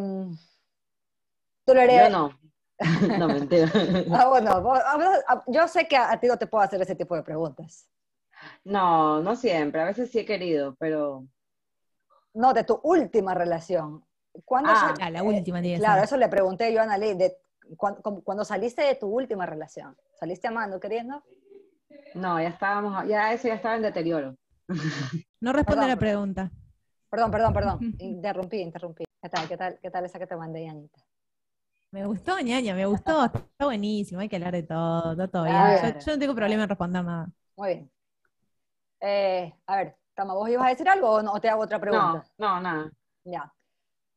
[1.65, 2.09] ¿tú lo eres?
[2.09, 2.39] Yo no.
[3.19, 3.71] No, mentira.
[4.13, 4.63] ah, bueno,
[5.49, 7.89] yo sé que a, ti no te puedo hacer ese tipo de preguntas.
[8.65, 9.81] No, no siempre.
[9.81, 11.27] A veces sí he querido, pero...
[12.35, 14.05] No, de tu última relación.
[14.45, 15.61] ¿Cuándo ah, la última.
[15.61, 17.39] Eh, claro, eso le pregunté yo a Annalí, de
[17.77, 21.23] cuando, saliste de tu última relación, ¿saliste amando, queriendo?
[22.15, 24.37] No, ya estábamos, ya eso ya estaba en deterioro.
[25.41, 26.51] No responde la pregunta.
[27.11, 27.79] Perdón, perdón, perdón.
[27.99, 29.05] Interrumpí, interrumpí.
[29.23, 30.99] ¿Qué tal, qué tal, qué tal esa que te mandé, ñañita?
[31.93, 33.25] Me gustó, ñaña, me gustó.
[33.35, 35.57] Está buenísimo, hay que hablar de todo, está todo bien.
[36.01, 37.29] Yo, no tengo problema en responder nada.
[37.57, 37.91] Muy bien.
[39.01, 42.25] Eh, a ver, Tama, ¿vos ibas a decir algo o, no, te hago otra pregunta?
[42.39, 42.91] No, no, nada.
[43.25, 43.53] Ya.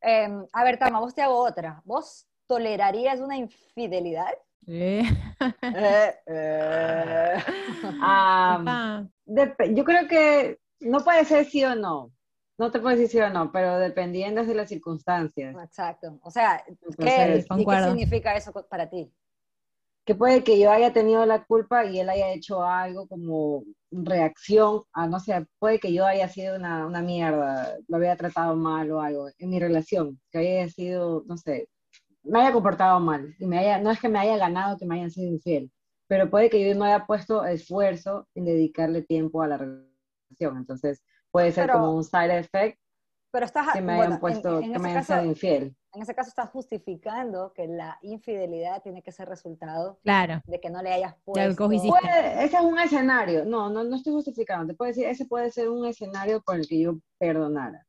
[0.01, 1.81] Em, a ver, Tama, vos te hago otra.
[1.83, 4.33] ¿Vos ¿tolerarías una infidelidad?
[4.67, 5.03] Eh.
[5.61, 7.37] Eh, eh.
[9.73, 12.11] Yo creo que no puede ser sí o no.
[12.57, 15.55] No te puedo decir sí o no, pero dependiendo de las circunstancias.
[15.63, 16.19] Exacto.
[16.23, 16.61] O sea,
[16.97, 19.13] ¿qué, ¿qué significa eso para ti?
[20.03, 24.81] Que puede que yo haya tenido la culpa y él haya hecho algo como reacción
[24.91, 28.91] a, no sé, puede que yo haya sido una, una mierda, lo había tratado mal
[28.91, 31.69] o algo en mi relación, que haya sido, no sé,
[32.29, 34.95] me haya comportado mal, y me haya, no es que me haya ganado que me
[34.95, 35.71] hayan sido infiel,
[36.07, 41.03] pero puede que yo no haya puesto esfuerzo en dedicarle tiempo a la relación, entonces
[41.31, 42.79] puede ser como un side effect
[43.31, 45.75] pero estás, que me hayan puesto, que me hayan sido infiel.
[45.93, 50.41] En ese caso estás justificando que la infidelidad tiene que ser resultado claro.
[50.45, 51.69] de que no le hayas puesto.
[51.71, 55.69] ese es un escenario, no, no, no estoy justificando, te puedo decir, ese puede ser
[55.69, 57.85] un escenario por el que yo perdonara.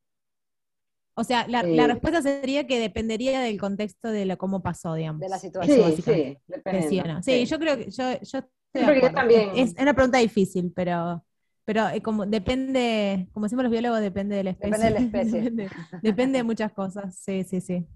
[1.15, 5.21] O sea, la, respuesta sería que dependería del contexto de lo, cómo pasó, digamos.
[5.21, 5.93] De la situación.
[5.97, 9.51] Sí, sí, sí, yo creo que yo, yo, también.
[9.55, 11.23] Es, una pregunta difícil, pero,
[11.65, 14.79] pero eh, como depende, como decimos los biólogos, depende de la especie.
[14.79, 15.71] Depende de la especie.
[16.03, 17.87] depende, de muchas cosas, sí, sí, sí.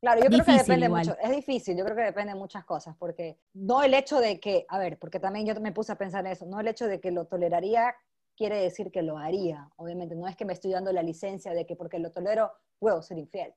[0.00, 2.96] Claro, yo creo que depende mucho, es difícil, yo creo que depende de muchas cosas,
[2.98, 6.24] porque no el hecho de que, a ver, porque también yo me puse a pensar
[6.24, 7.94] en eso, no el hecho de que lo toleraría
[8.40, 9.68] quiere decir que lo haría.
[9.76, 13.02] Obviamente, no es que me estoy dando la licencia de que porque lo tolero puedo
[13.02, 13.52] ser infiel.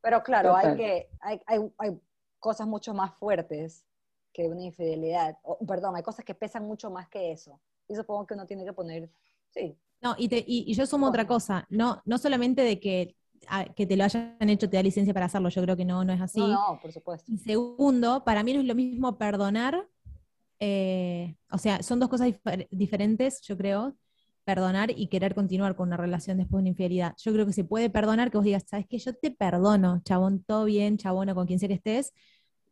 [0.00, 2.00] Pero claro, hay, que, hay, hay, hay,
[2.38, 3.84] cosas mucho más fuertes
[4.32, 5.36] que una infidelidad.
[5.66, 7.60] perdón, hay cosas que pesan mucho más que eso.
[7.88, 9.10] Y supongo que uno tiene que poner,
[9.50, 9.76] sí.
[10.00, 13.16] No, y, te, y, yo sumo otra cosa, no, no solamente de que
[13.76, 16.12] que te lo hayan hecho te da licencia para hacerlo, yo creo que no, no
[16.12, 16.40] es así.
[16.40, 17.30] No, no, por supuesto.
[17.30, 19.88] Y segundo, para mí no es lo mismo perdonar
[20.60, 22.32] eh, o sea, son dos cosas
[22.70, 23.96] diferentes, yo creo,
[24.44, 27.14] perdonar y querer continuar con una relación después de una infidelidad.
[27.18, 30.44] Yo creo que se puede perdonar que vos digas, sabes que yo te perdono, chabón,
[30.44, 32.12] todo bien, chabona, con quien sea que estés,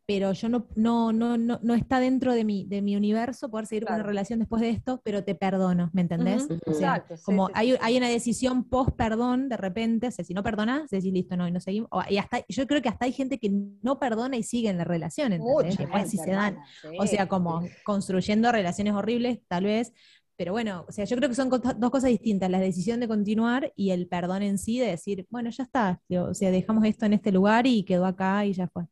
[0.07, 3.65] pero yo no, no, no, no, no está dentro de mi, de mi universo poder
[3.65, 6.47] seguir con una relación después de esto, pero te perdono, ¿me entendés?
[6.67, 10.89] O sea, como hay, hay, una decisión post-perdón de repente, o sea, si no perdonas,
[10.91, 11.89] decís listo, no, y no seguimos.
[12.09, 14.83] y hasta, yo creo que hasta hay gente que no perdona y sigue en la
[14.83, 15.77] relación, ¿entendés?
[15.77, 16.59] Después si se dan.
[16.99, 19.91] O sea, como construyendo relaciones horribles, tal vez,
[20.37, 23.71] pero bueno, o sea, yo creo que son dos cosas distintas, la decisión de continuar
[23.75, 27.13] y el perdón en sí, de decir, bueno, ya está, o sea, dejamos esto en
[27.13, 28.83] este lugar y quedó acá y ya fue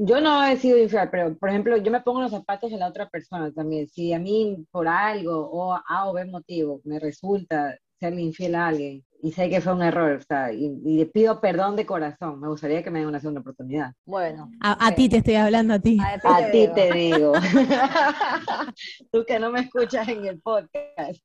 [0.00, 2.88] yo no he sido infiel, pero por ejemplo, yo me pongo los zapatos de la
[2.88, 3.88] otra persona también.
[3.88, 8.68] Si a mí por algo o A o B motivo me resulta serle infiel a
[8.68, 12.40] alguien y sé que fue un error, o sea, y, le pido perdón de corazón,
[12.40, 13.92] me gustaría que me den una segunda oportunidad.
[14.04, 14.50] Bueno.
[14.60, 15.98] A, ti te estoy hablando, a ti.
[16.00, 17.32] A ti, te, digo.
[19.12, 21.20] Tú que no me escuchas en el podcast.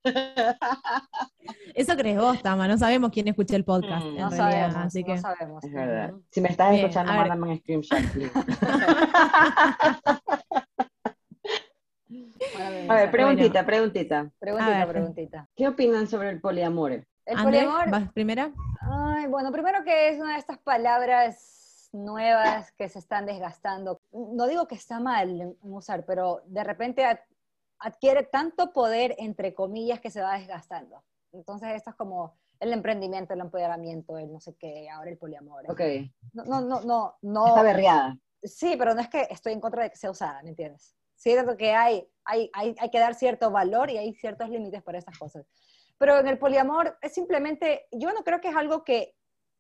[1.76, 4.06] Eso crees vos, Tama, no sabemos quién escucha el podcast.
[4.06, 5.16] Mm, no, sabemos, así que...
[5.16, 6.14] no sabemos, Es verdad.
[6.30, 8.00] Si me estás escuchando, mándame un screenshot.
[12.90, 14.32] a ver, preguntita, preguntita.
[14.40, 15.48] Preguntita, preguntita.
[15.56, 17.06] ¿Qué opinan sobre el poliamor?
[17.26, 17.90] ¿El poliamor?
[17.90, 18.52] ¿Vas primera?
[18.82, 24.02] Ay, bueno, primero que es una de estas palabras nuevas que se están desgastando.
[24.12, 27.06] No digo que está mal usar, pero de repente
[27.80, 31.04] adquiere tanto poder, entre comillas, que se va desgastando.
[31.32, 35.70] Entonces, esto es como el emprendimiento, el empoderamiento, el no sé qué, ahora el poliamor.
[35.70, 35.82] Ok.
[36.34, 37.16] No, no, no, no.
[37.22, 38.18] no Está berreada.
[38.44, 40.96] Sí, pero no es que estoy en contra de que sea usada, ¿me entiendes?
[41.16, 44.98] Cierto que hay, hay, hay, hay que dar cierto valor y hay ciertos límites para
[44.98, 45.46] estas cosas.
[46.02, 49.14] Pero en el poliamor es simplemente, yo no creo que es algo que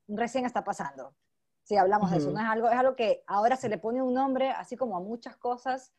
[0.07, 1.13] recién está pasando.
[1.61, 4.15] Si hablamos de eso, no es algo, es algo que ahora se le pone un
[4.15, 5.93] nombre, así como a muchas cosas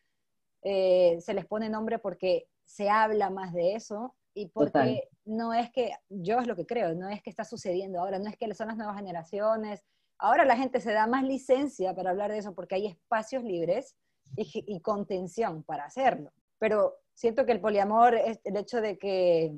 [0.63, 5.71] eh, se les pone nombre porque se habla más de eso y porque no es
[5.71, 8.53] que, yo es lo que creo, no es que está sucediendo ahora, no es que
[8.53, 9.85] son las nuevas generaciones,
[10.19, 13.95] ahora la gente se da más licencia para hablar de eso porque hay espacios libres
[14.35, 16.33] y, contención para hacerlo.
[16.59, 19.55] Pero siento que el poliamor es el hecho de que,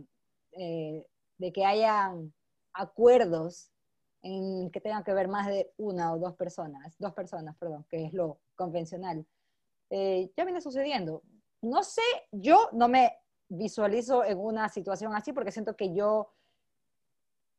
[0.56, 1.06] eh,
[1.38, 2.32] de que hayan
[2.72, 3.70] acuerdos
[4.22, 8.06] en que tengan que ver más de una o dos personas, dos personas, perdón, que
[8.06, 9.26] es lo convencional,
[9.90, 11.22] eh, ya viene sucediendo.
[11.60, 16.30] No sé, yo no me visualizo en una situación así porque siento que yo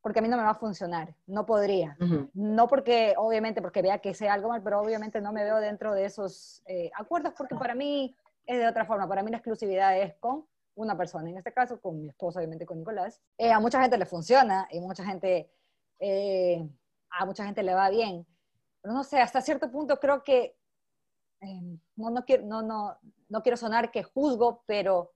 [0.06, 1.98] porque a mí no me va a funcionar, no podría.
[2.36, 5.96] No porque, obviamente, porque vea que sea algo mal, pero obviamente no me veo dentro
[5.96, 9.08] de esos eh, acuerdos porque para mí es de otra forma.
[9.08, 12.66] Para mí la exclusividad es con una persona, en este caso con mi esposo, obviamente
[12.66, 13.22] con Nicolás.
[13.38, 15.50] Eh, a mucha gente le funciona y mucha gente,
[16.00, 16.68] eh,
[17.10, 18.26] a mucha gente le va bien.
[18.82, 20.58] Pero no sé, hasta cierto punto creo que,
[21.96, 22.98] no, no, quiero, no, no,
[23.30, 25.14] no quiero sonar que juzgo, pero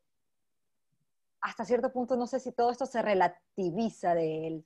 [1.41, 4.65] hasta cierto punto no sé si todo esto se relativiza de él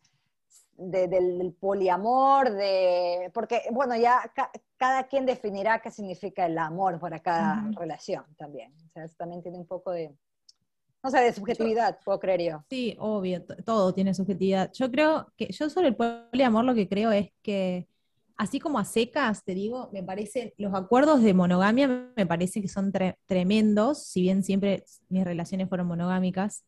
[0.76, 4.32] del, poliamor, de, porque, bueno, ya
[4.78, 8.74] cada quien definirá qué significa el amor para cada relación también.
[8.86, 10.16] O sea, eso también tiene un poco de,
[11.04, 12.64] no sé, de subjetividad, puedo creer yo.
[12.70, 14.72] Sí, obvio, todo tiene subjetividad.
[14.74, 17.88] Yo creo que, yo sobre el poliamor lo que creo es que,
[18.38, 22.70] así como a secas, te digo, me parece, los acuerdos de monogamia me parece que
[22.70, 22.94] son
[23.28, 26.66] tremendos, si bien siempre mis relaciones fueron monogámicas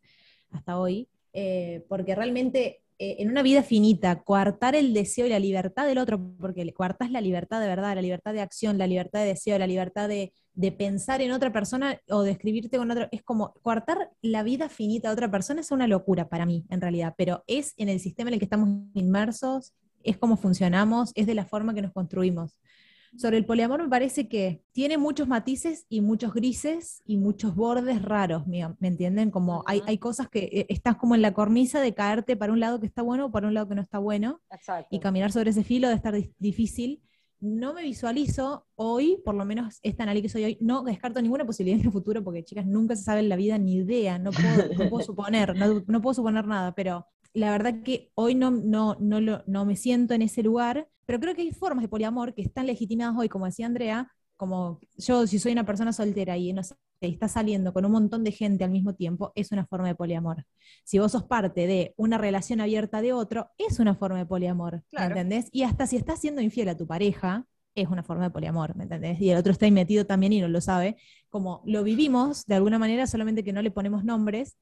[0.51, 5.39] hasta hoy, eh, porque realmente eh, en una vida finita, coartar el deseo y la
[5.39, 9.19] libertad del otro, porque coartas la libertad de verdad, la libertad de acción, la libertad
[9.21, 10.33] de deseo, la libertad de,
[10.71, 15.09] pensar en otra persona o de escribirte con otro, es como coartar la vida finita
[15.09, 18.29] de otra persona es una locura para mí, en realidad, pero es en el sistema
[18.29, 22.57] en el que estamos inmersos, es como funcionamos, es de la forma que nos construimos.
[23.17, 28.01] Sobre el poliamor me parece que tiene muchos matices y muchos grises y muchos bordes
[28.01, 29.31] raros, ¿me, entienden?
[29.31, 32.59] Como hay, hay, cosas que eh, estás como en la cornisa de caerte para un
[32.59, 34.41] lado que está bueno o para un lado que no está bueno.
[34.89, 37.01] Y caminar sobre ese filo de estar difícil.
[37.39, 41.45] No me visualizo hoy, por lo menos esta análisis que soy hoy, no descarto ninguna
[41.45, 44.31] posibilidad en el futuro, porque chicas, nunca se sabe en la vida ni idea, no
[44.31, 48.95] puedo, puedo suponer, no, no puedo suponer nada, pero la verdad que hoy no, no,
[48.99, 52.33] no, lo, no me siento en ese lugar, pero creo que hay formas de poliamor
[52.33, 56.53] que están legitimadas hoy, como decía Andrea, como yo si soy una persona soltera y
[56.53, 56.75] no sé,
[57.09, 60.45] está saliendo con un montón de gente al mismo tiempo, es una forma de poliamor.
[60.83, 64.83] Si vos sos parte de una relación abierta de otro, es una forma de poliamor,
[64.91, 65.47] ¿me entendés?
[65.51, 67.45] Y hasta si estás siendo infiel a tu pareja,
[67.75, 69.19] es una forma de poliamor, ¿me entendés?
[69.19, 70.97] Y el otro está ahí metido también y no lo sabe.
[71.29, 74.57] Como lo vivimos de alguna manera, solamente que no le ponemos nombres,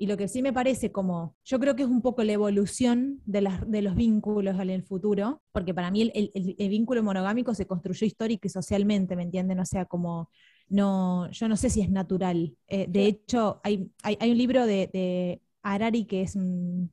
[0.00, 3.20] y lo que sí me parece como, yo creo que es un poco la evolución
[3.24, 7.52] de, las, de los vínculos en el futuro, porque para mí el, el, vínculo monogámico
[7.52, 9.58] se construyó histórico y socialmente, ¿me entienden?
[9.58, 10.30] O sea, como
[10.68, 12.56] no, yo no sé si es natural.
[12.66, 16.90] Eh, de hecho, hay, hay, un libro de, de, Harari que es un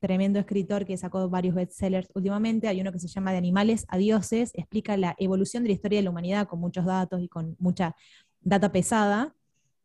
[0.00, 2.68] tremendo escritor que sacó varios bestsellers últimamente.
[2.68, 5.98] Hay uno que se llama De animales a dioses, explica la evolución de la historia
[5.98, 7.96] de la humanidad con muchos datos y con mucha
[8.40, 9.34] data pesada.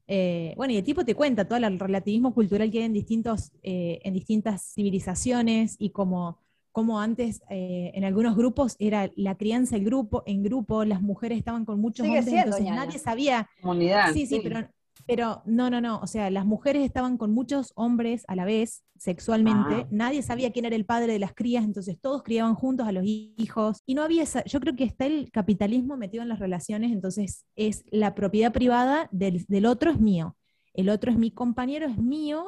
[0.08, 3.52] Eh, bueno, y el tipo te cuenta todo el relativismo cultural que hay en, distintos,
[3.62, 6.40] eh, en distintas civilizaciones y como
[6.72, 11.38] como antes eh, en algunos grupos era la crianza el grupo, en grupo, las mujeres
[11.38, 13.49] estaban con muchos hombres, entonces nadie sabía.
[13.61, 14.13] Comunidad.
[14.13, 14.70] Sí, sí, pero,
[15.07, 15.99] pero no, no, no.
[15.99, 19.76] O sea, las mujeres estaban con muchos hombres a la vez, sexualmente.
[19.76, 19.88] Ah.
[19.89, 23.03] Nadie sabía quién era el padre de las crías, entonces todos criaban juntos a los
[23.05, 23.82] hijos.
[23.86, 24.43] Y no había esa.
[24.45, 29.09] Yo creo que está el capitalismo metido en las relaciones, entonces es la propiedad privada
[29.11, 30.36] del, del otro es mío.
[30.74, 32.45] El otro es mi compañero, es mío,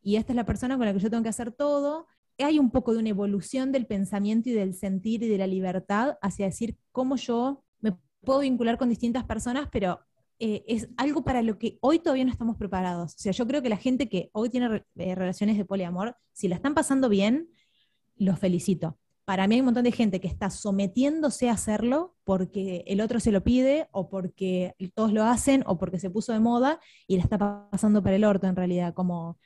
[0.00, 2.06] y esta es la persona con la que yo tengo que hacer todo
[2.42, 6.16] hay un poco de una evolución del pensamiento y del sentir y de la libertad
[6.20, 10.00] hacia decir cómo yo me puedo vincular con distintas personas, pero
[10.40, 13.14] eh, es algo para lo que hoy todavía no estamos preparados.
[13.14, 16.48] O sea, yo creo que la gente que hoy tiene eh, relaciones de poliamor, si
[16.48, 17.48] la están pasando bien,
[18.16, 18.98] los felicito.
[19.24, 23.20] Para mí hay un montón de gente que está sometiéndose a hacerlo porque el otro
[23.20, 27.16] se lo pide o porque todos lo hacen o porque se puso de moda y
[27.16, 27.38] la está
[27.70, 29.38] pasando para el orto en realidad, como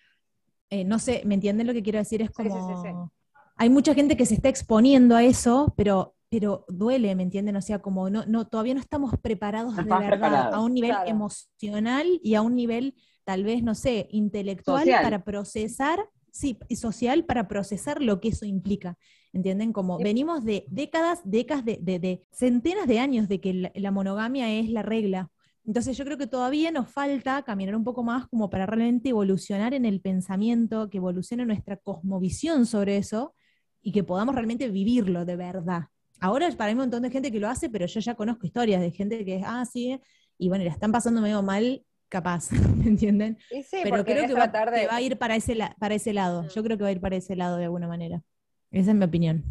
[0.70, 2.22] eh, no sé, ¿me entienden lo que quiero decir?
[2.22, 3.10] Es como,
[3.56, 7.56] hay mucha gente que se está exponiendo a eso, pero, pero duele, ¿me entienden?
[7.56, 12.06] O sea, como no, no, todavía no estamos preparados de verdad a un nivel emocional
[12.22, 12.94] y a un nivel,
[13.24, 18.46] tal vez, no sé, intelectual para procesar, sí, y social para procesar lo que eso
[18.46, 18.96] implica.
[19.32, 19.72] ¿Entienden?
[19.72, 24.70] Como venimos de décadas, décadas de, de, centenas de años de que la monogamia es
[24.70, 25.30] la regla.
[25.68, 29.74] Entonces yo creo que todavía nos falta caminar un poco más como para realmente evolucionar
[29.74, 33.34] en el pensamiento, que evolucione nuestra cosmovisión sobre eso
[33.82, 35.82] y que podamos realmente vivirlo de verdad.
[36.20, 38.46] Ahora para mí hay un montón de gente que lo hace, pero yo ya conozco
[38.46, 40.00] historias de gente que es, ah, sí,
[40.38, 43.36] y bueno, la están pasando medio mal, capaz, ¿me entienden?
[43.70, 46.48] pero creo que va, que va, a ir para ese, para ese lado.
[46.48, 48.22] Yo creo que va a ir para ese lado de alguna manera.
[48.70, 49.44] Esa es mi opinión.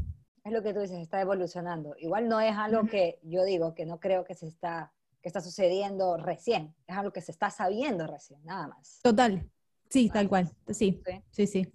[0.44, 1.94] Es lo que tú dices, está evolucionando.
[2.00, 5.42] Igual no es algo que yo digo, que no creo que se está que está
[5.42, 9.00] sucediendo recién, es algo que se está sabiendo recién, nada más.
[9.02, 9.50] Total,
[9.90, 11.02] sí, tal cual, sí,
[11.32, 11.72] sí, sí.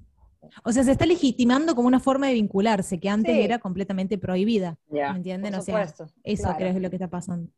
[0.64, 4.76] O sea, se está legitimando como una forma de vincularse, que antes era completamente prohibida.
[4.88, 5.54] ¿Me entienden?
[5.54, 5.82] O sea,
[6.24, 7.52] eso creo que es lo que está pasando.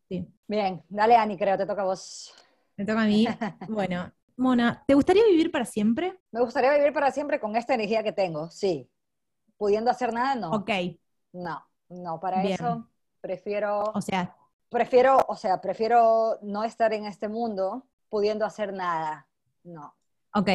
[0.47, 2.35] Bien, dale Ani, creo, te toca a vos.
[2.77, 3.27] Me toca a mí.
[3.69, 6.21] bueno, Mona, ¿te gustaría vivir para siempre?
[6.33, 8.91] Me gustaría vivir para siempre con esta energía que tengo, sí.
[9.57, 10.51] Pudiendo hacer nada, no.
[10.51, 10.71] Ok.
[11.33, 12.89] No, no, para eso
[13.21, 13.85] prefiero...
[13.95, 14.37] O sea,
[14.69, 19.29] prefiero, o sea, prefiero no estar en este mundo pudiendo hacer nada.
[19.63, 19.95] No.
[20.35, 20.49] Ok,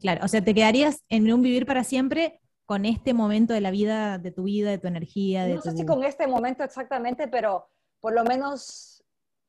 [0.00, 0.24] claro.
[0.24, 4.18] O sea, te quedarías en un vivir para siempre con este momento de la vida,
[4.18, 5.44] de tu vida, de tu energía.
[5.44, 7.68] De no sé si con este momento exactamente, pero
[8.00, 9.04] por lo menos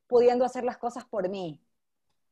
[0.07, 1.59] pudiendo hacer las cosas por mí.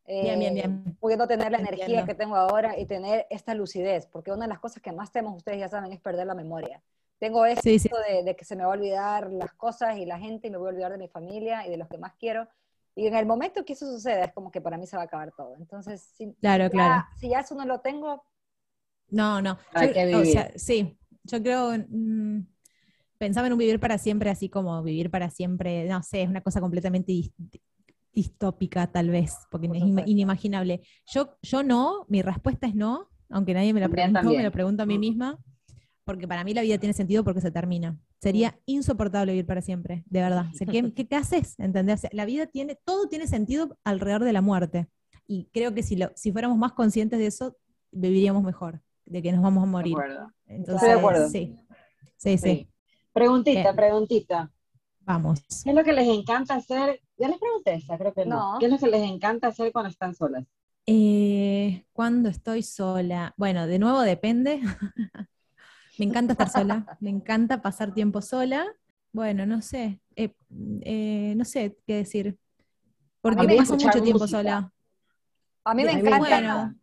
[0.05, 0.83] bien, bien, bien.
[0.85, 4.49] Eh, pudiendo tener la energía que tengo ahora y tener esta lucidez, porque una de
[4.49, 6.83] las cosas que más temos, ustedes ya saben, es perder la memoria.
[7.19, 10.51] Tengo esto De, que se me va a olvidar las cosas y la gente y
[10.51, 12.47] me voy a olvidar de mi familia y de los que más quiero.
[12.95, 15.05] Y en el momento que eso sucede es como que para mí se va a
[15.05, 15.55] acabar todo.
[15.57, 17.05] Entonces, si, claro, claro.
[17.17, 18.23] si ya eso no lo tengo...
[19.09, 19.57] No, no.
[19.73, 21.71] o sea, sí, yo creo...
[21.89, 22.45] Mm,
[23.17, 26.41] pensaba en un vivir para siempre, así como vivir para siempre, no sé, es una
[26.41, 27.13] cosa completamente
[28.13, 30.81] distópica tal vez, porque es inimaginable.
[31.05, 34.83] Yo, yo no, mi respuesta es no, aunque nadie me lo preguntó, me lo pregunto
[34.83, 35.39] a mí misma
[36.05, 37.97] porque para mí la vida tiene sentido porque se termina.
[38.21, 40.45] Sería insoportable vivir para siempre, de verdad.
[40.71, 41.59] ¿qué, ¿qué, haces?
[41.59, 42.07] ¿Entendés?
[42.11, 44.87] la vida tiene, todo tiene sentido alrededor de la muerte.
[45.27, 47.57] Y creo que si, lo, si fuéramos más conscientes de eso,
[47.91, 49.97] viviríamos mejor, de que nos vamos a morir.
[50.45, 51.29] Entonces, Estoy de acuerdo.
[51.29, 51.55] Sí,
[52.17, 52.69] sí, sí.
[53.11, 54.51] Preguntita, preguntita.
[54.99, 55.41] Vamos.
[55.63, 57.01] ¿Qué es lo que les encanta hacer?
[57.17, 58.57] Ya les pregunté esa, creo que no.
[58.59, 60.45] ¿Qué es lo que les encanta hacer cuando están solas?
[60.85, 63.33] Eh, cuando estoy sola.
[63.37, 64.61] Bueno, de nuevo depende.
[65.97, 68.65] Me encanta estar sola, me encanta pasar tiempo sola.
[69.11, 70.33] Bueno, no sé, eh,
[70.81, 72.37] eh, no sé qué decir.
[73.21, 74.71] Porque paso mucho tiempo sola.
[75.63, 76.75] A mí me encanta.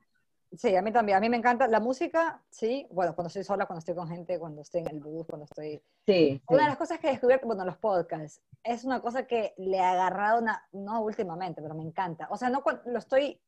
[0.57, 1.17] Sí, a mí también.
[1.17, 2.87] A mí me encanta la música, sí.
[2.91, 5.83] Bueno, cuando estoy sola, cuando estoy con gente, cuando estoy en el bus, cuando estoy.
[6.07, 6.43] Sí.
[6.49, 9.79] Una de las cosas que he descubierto, bueno, los podcasts, es una cosa que le
[9.79, 12.29] he agarrado, una, no últimamente, pero me encanta.
[12.31, 13.41] O sea, no cuando lo estoy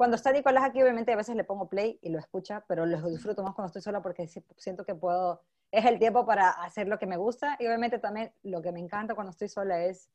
[0.00, 3.06] cuando está Nicolás aquí, obviamente a veces le pongo play y lo escucha, pero lo
[3.10, 4.26] disfruto más cuando estoy sola porque
[4.56, 8.32] siento que puedo, es el tiempo para hacer lo que me gusta y obviamente también
[8.44, 10.08] lo que me encanta cuando estoy sola es,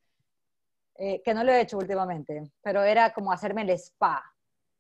[0.96, 4.24] eh, que no lo he hecho últimamente, pero era como hacerme el spa,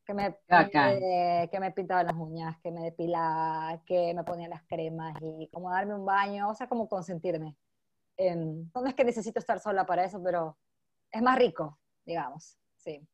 [0.08, 4.64] que me, eh, que me pintaba las uñas, que me depilaba, que me ponía las
[4.64, 7.56] cremas y como darme un baño, o sea, como consentirme.
[8.18, 10.58] no es que necesito estar sola para eso, pero
[11.12, 13.08] es más rico, digamos, sí.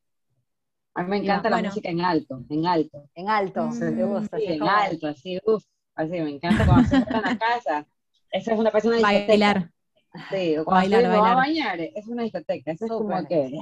[0.94, 3.10] A mí me encanta la música en alto, en alto.
[3.16, 4.38] En alto, me gusta.
[4.38, 5.64] Sí, en alto, así, uff,
[5.96, 7.88] así, me encanta cuando se está en la casa.
[8.32, 9.72] Esa es una persona de Bailar.
[10.30, 13.58] Sí, o cuando bailar, va a bañar, es una discoteca, eso es como que...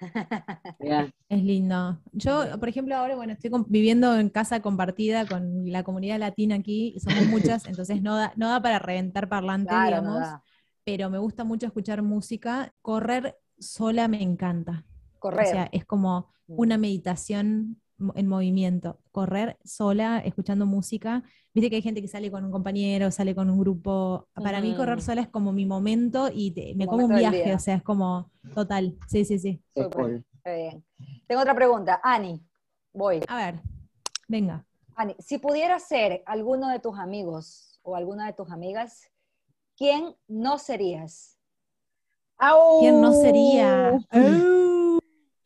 [1.30, 1.98] Es lindo.
[2.12, 6.94] Yo, por ejemplo, ahora, bueno, estoy viviendo en casa compartida con la comunidad latina aquí,
[7.00, 10.28] somos muchas, entonces no da, no da para reventar parlante, digamos,
[10.84, 12.74] pero me gusta mucho escuchar música.
[12.82, 14.84] Correr sola me encanta.
[15.18, 15.46] Correr.
[15.46, 16.54] O sea, es como mm.
[16.56, 17.80] una meditación
[18.14, 21.24] en movimiento, correr sola, escuchando música.
[21.52, 24.28] Viste que hay gente que sale con un compañero, sale con un grupo.
[24.34, 27.76] Para mí correr sola es como mi momento y me como un viaje, o sea,
[27.76, 28.96] es como total.
[29.08, 29.60] Sí, sí, sí.
[29.74, 30.24] Súper.
[30.44, 30.84] bien.
[31.26, 32.00] Tengo otra pregunta.
[32.02, 32.40] Ani,
[32.92, 33.20] voy.
[33.26, 33.60] A ver,
[34.28, 34.64] venga.
[34.94, 39.10] Ani, si pudieras ser alguno de tus amigos o alguna de tus amigas,
[39.76, 41.36] ¿quién no serías?
[42.80, 43.98] ¿Quién no sería?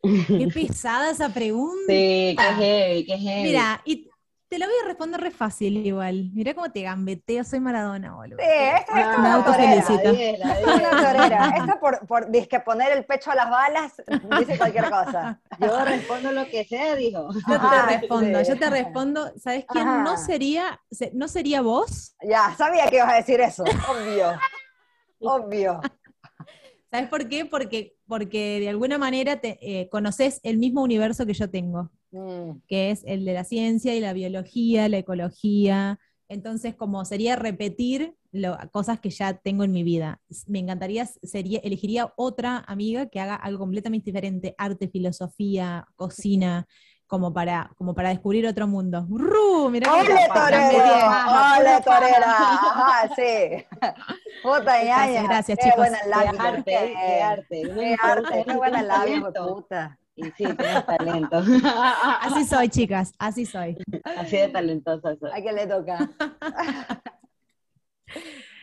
[0.03, 1.87] Qué pesada esa pregunta.
[1.87, 3.43] Sí, qué heavy, qué heavy.
[3.43, 4.09] Mira, y
[4.49, 6.29] te lo voy a responder re fácil igual.
[6.33, 8.37] Mira cómo te gambeteo, soy Maradona, boludo.
[8.37, 10.09] Sí, esta es una autofelicito.
[11.57, 13.93] Esta por, por que poner el pecho a las balas
[14.37, 15.39] dice cualquier cosa.
[15.59, 17.29] Yo respondo lo que sea, dijo.
[17.49, 19.31] Yo te respondo, yo te respondo.
[19.37, 20.81] ¿Sabes quién no sería,
[21.13, 22.15] no sería vos?
[22.21, 24.37] Ya, sabía que ibas a decir eso, obvio.
[25.19, 25.81] obvio.
[26.93, 27.45] ¿Sabes por qué?
[27.45, 32.59] Porque, porque de alguna manera te, eh, conoces el mismo universo que yo tengo, mm.
[32.67, 35.99] que es el de la ciencia y la biología, la ecología.
[36.29, 38.15] Entonces, como sería repetir
[38.71, 40.21] cosas que ya tengo en mi vida.
[40.45, 46.67] Me encantaría, sería, elegiría otra amiga que haga algo completamente diferente, arte, filosofía, cocina
[47.07, 49.05] como para, como para descubrir otro mundo.
[49.09, 49.69] ¡Ru!
[49.69, 51.57] Mirá ¡Ole, torera!
[51.59, 52.25] ¡Ole, torera!
[52.27, 53.65] Ajá, sí.
[54.41, 55.77] Puta Gracias, gracias chicos.
[55.77, 57.61] Buena labia, qué arte, qué arte.
[57.61, 59.99] Qué arte, qué buena labia, puta.
[60.15, 61.37] Y sí, tienes talento.
[62.21, 63.77] Así soy, chicas, así soy.
[64.03, 65.31] Así de talentosa soy.
[65.31, 66.07] ¿A quién le toca?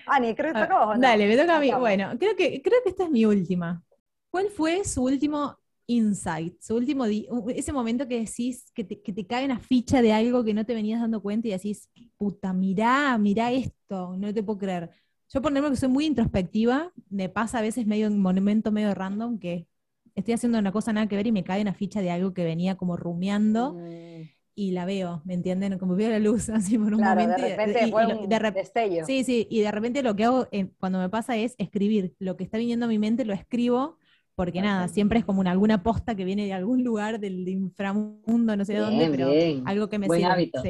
[0.07, 1.73] Ani, creo que te toca Dale, me toca a mí.
[1.73, 3.83] Bueno, creo que, creo que esta es mi última.
[4.31, 5.60] ¿Cuál fue su último
[5.91, 10.13] insight, su último ese momento que decís, que te, que te cae una ficha de
[10.13, 14.43] algo que no te venías dando cuenta y decís, puta, mirá, mirá esto, no te
[14.43, 14.91] puedo creer.
[15.29, 18.95] Yo por ejemplo que soy muy introspectiva, me pasa a veces medio en momento medio
[18.95, 19.67] random que
[20.15, 22.45] estoy haciendo una cosa nada que ver y me cae una ficha de algo que
[22.45, 24.29] venía como rumiando mm.
[24.55, 25.77] y la veo, ¿me entienden?
[25.79, 27.43] Como veo la luz así por un momento.
[27.43, 29.07] De repente y, de destello.
[29.07, 30.47] Sí, sí, y de repente lo que hago
[30.79, 32.15] cuando me pasa es escribir.
[32.21, 33.99] Lo que está viniendo a mi mente lo escribo
[34.41, 38.57] porque nada, siempre es como una, alguna posta que viene de algún lugar del inframundo,
[38.57, 39.29] no sé de dónde, pero
[39.67, 40.63] algo que me Buen hábito.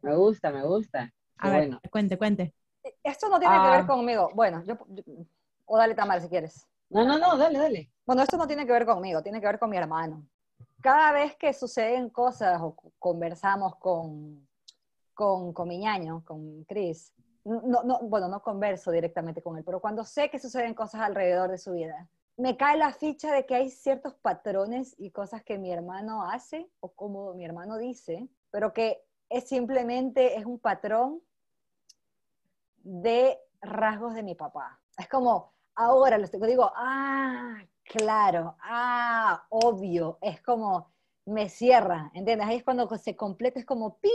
[0.00, 1.12] Me gusta, me gusta.
[1.38, 2.54] A ver, cuente, cuente.
[3.02, 3.86] Esto no tiene que ver ah.
[3.88, 4.30] conmigo.
[4.32, 4.78] Bueno, yo,
[5.64, 6.68] o dale Tamar si quieres.
[6.88, 7.90] No, no, no, dale, dale.
[8.06, 10.24] Bueno, esto no tiene que ver conmigo, tiene que ver con mi hermano.
[10.80, 14.46] Cada vez que suceden cosas o conversamos con,
[15.14, 17.12] con, con mi ñaño, con Chris,
[17.44, 21.50] no, no, bueno, no converso directamente con él, pero cuando sé que suceden cosas alrededor
[21.50, 22.08] de su vida,
[22.38, 26.70] me cae la ficha de que hay ciertos patrones y cosas que mi hermano hace
[26.78, 31.20] o como mi hermano dice, pero que es simplemente es un patrón
[32.76, 34.80] de rasgos de mi papá.
[34.96, 40.92] Es como, ahora lo digo, ah, claro, ah, obvio, es como,
[41.26, 42.46] me cierra, ¿entiendes?
[42.46, 44.12] Ahí es cuando se completa, es como, ¡ping!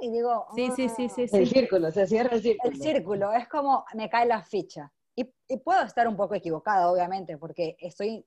[0.00, 2.72] Y digo, sí, sí, sí, sí, El círculo, se cierra el círculo.
[2.72, 4.90] El círculo, es como, me cae la ficha.
[5.16, 5.24] Y,
[5.64, 8.26] puedo estar un poco equivocada, obviamente, porque estoy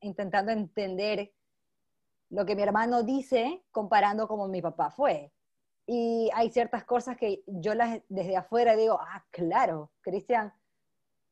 [0.00, 1.32] intentando entender
[2.30, 5.30] lo que mi hermano dice comparando como mi papá fue.
[5.86, 10.52] Y hay ciertas cosas que yo las desde afuera digo, ah, claro, Cristian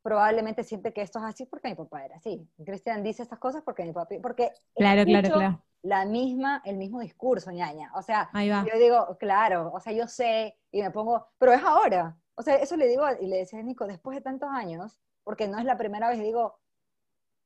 [0.03, 2.47] probablemente siente que esto es así porque mi papá era así.
[2.65, 5.65] Cristian dice estas cosas porque mi papá, porque claro, claro, claro.
[5.83, 7.91] la misma, el mismo discurso, ñaña.
[7.95, 12.17] O sea, yo digo, claro, o sea, yo sé y me pongo, pero es ahora,
[12.35, 15.49] o sea, eso le digo y le decía a Nico, después de tantos años, porque
[15.49, 16.59] no es la primera vez, digo,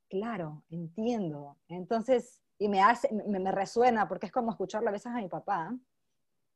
[0.09, 1.57] claro, entiendo.
[1.67, 5.75] Entonces, y me hace, me, resuena, porque es como escucharlo a veces a mi papá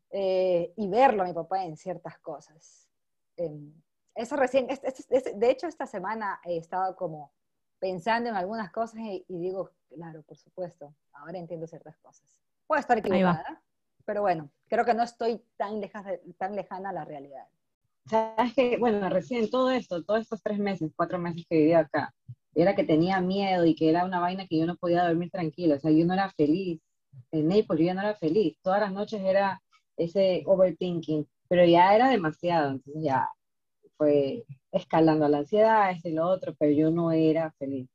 [0.10, 2.90] eh, y verlo a mi papá en ciertas cosas.
[3.38, 3.74] Em,
[4.16, 7.32] eso recién, de hecho, esta semana he estado como
[7.80, 12.28] pensando en algunas cosas y, digo, claro, por supuesto, ahora entiendo ciertas cosas.
[12.68, 13.62] Puedo estar equivocada,
[14.06, 15.82] pero bueno, creo que no estoy tan,
[16.38, 17.48] tan lejana a la realidad.
[18.10, 22.14] Sabes que, bueno, recién todo esto, todos estos tres meses, cuatro meses que viví acá,
[22.56, 25.76] era que tenía miedo y que era una vaina que yo no podía dormir tranquilo,
[25.76, 26.82] o sea, yo no era feliz.
[27.32, 29.62] En Naples yo no era feliz, todas las noches era
[29.98, 33.30] ese overthinking, pero ya era demasiado, entonces ya
[33.98, 37.88] fue escalando la ansiedad, este y lo otro, pero yo no era feliz.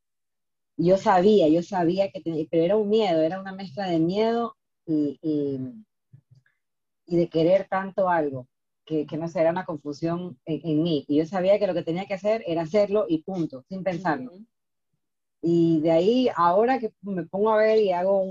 [0.77, 4.57] yo sabía, yo sabía que tenía, pero era un miedo, era una mezcla de miedo
[4.87, 8.47] y, y, de querer tanto algo,
[8.87, 11.05] que, que, no sé, era una confusión en, mí.
[11.09, 14.33] Y yo sabía que lo que tenía que hacer era hacerlo y punto, sin pensarlo.
[15.43, 18.23] Y de ahí, ahora que me pongo a ver y hago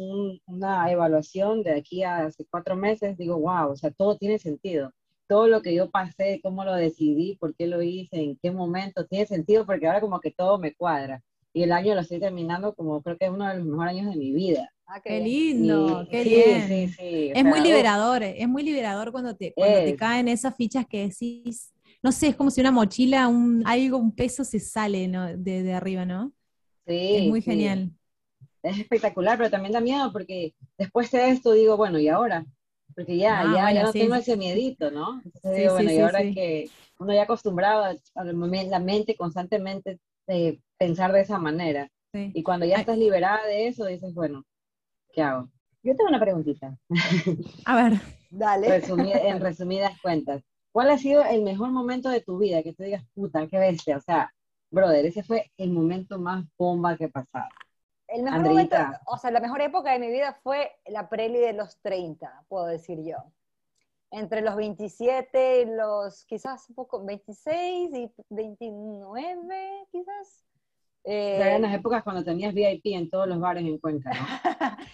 [0.47, 4.91] una evaluación de aquí a hace cuatro meses, digo, wow, o sea, todo tiene sentido.
[5.27, 9.05] Todo lo que yo pasé, cómo lo decidí, por qué lo hice, en qué momento,
[9.07, 11.23] tiene sentido porque ahora como que todo me cuadra
[11.55, 14.11] y el año lo estoy terminando como creo que es uno de los mejores años
[14.11, 14.73] de mi vida.
[14.87, 16.67] Ah, qué, lindo, qué bien.
[16.67, 20.85] Sí, sí, es muy liberador, es muy liberador cuando te, cuando te caen esas fichas
[20.85, 21.73] que decís,
[22.03, 25.07] no sé, es como si una mochila, un, algo, un peso se sale
[25.37, 26.31] de, de, arriba, ¿no?
[26.85, 27.15] Sí.
[27.15, 27.91] Es muy genial.
[28.61, 32.45] Es espectacular, pero también da miedo porque después de esto digo, bueno, ¿y ahora?
[32.95, 35.21] Porque ya, ah, ya, ya, no tengo ese miedito, ¿no?
[35.25, 36.69] Entonces digo, bueno, y ahora que
[36.99, 41.89] uno ya acostumbrado a la mente constantemente eh, pensar de esa manera.
[42.13, 44.45] Y cuando ya estás liberada de eso, dices, bueno,
[45.15, 45.49] ¿qué hago?
[45.81, 46.77] Yo tengo una preguntita.
[47.65, 48.01] A ver.
[48.29, 48.67] Dale.
[48.75, 50.43] en resumidas cuentas,
[50.73, 52.61] ¿cuál ha sido el mejor momento de tu vida?
[52.63, 53.97] Que te digas, puta, qué bestia.
[53.97, 54.29] O sea,
[54.69, 57.49] brother, ese fue el momento más bomba que pasado.
[58.07, 58.75] El mejor momento,
[59.07, 62.65] o sea, la mejor época de mi vida fue la preli de los 30, puedo
[62.65, 63.17] decir yo.
[64.11, 70.45] Entre los 27 y los, quizás un poco, 26 y 29, quizás.
[71.07, 74.25] Eh, eran las épocas cuando tenías VIP en todos los bares en Cuenca, ¿no?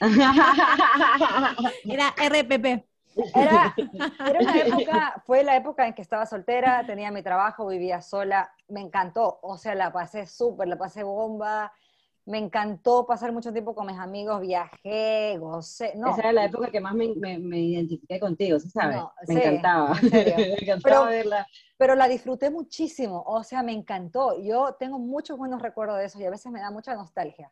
[1.94, 2.86] era RPP.
[3.34, 8.02] Era, era, una época, fue la época en que estaba soltera, tenía mi trabajo, vivía
[8.02, 11.72] sola, me encantó, o sea, la pasé súper, la pasé bomba,
[12.26, 15.94] me encantó pasar mucho tiempo con mis amigos, viajé, gocé.
[15.96, 16.12] No.
[16.12, 19.02] Esa era la época que más me, me, identifiqué contigo, ¿sí sabes?
[19.28, 19.96] me, encantaba.
[20.02, 21.10] me encantaba.
[21.10, 21.48] verla.
[21.78, 24.40] Pero la disfruté muchísimo, o sea, me encantó.
[24.40, 27.52] Yo tengo muchos buenos recuerdos de eso y a veces me da mucha nostalgia.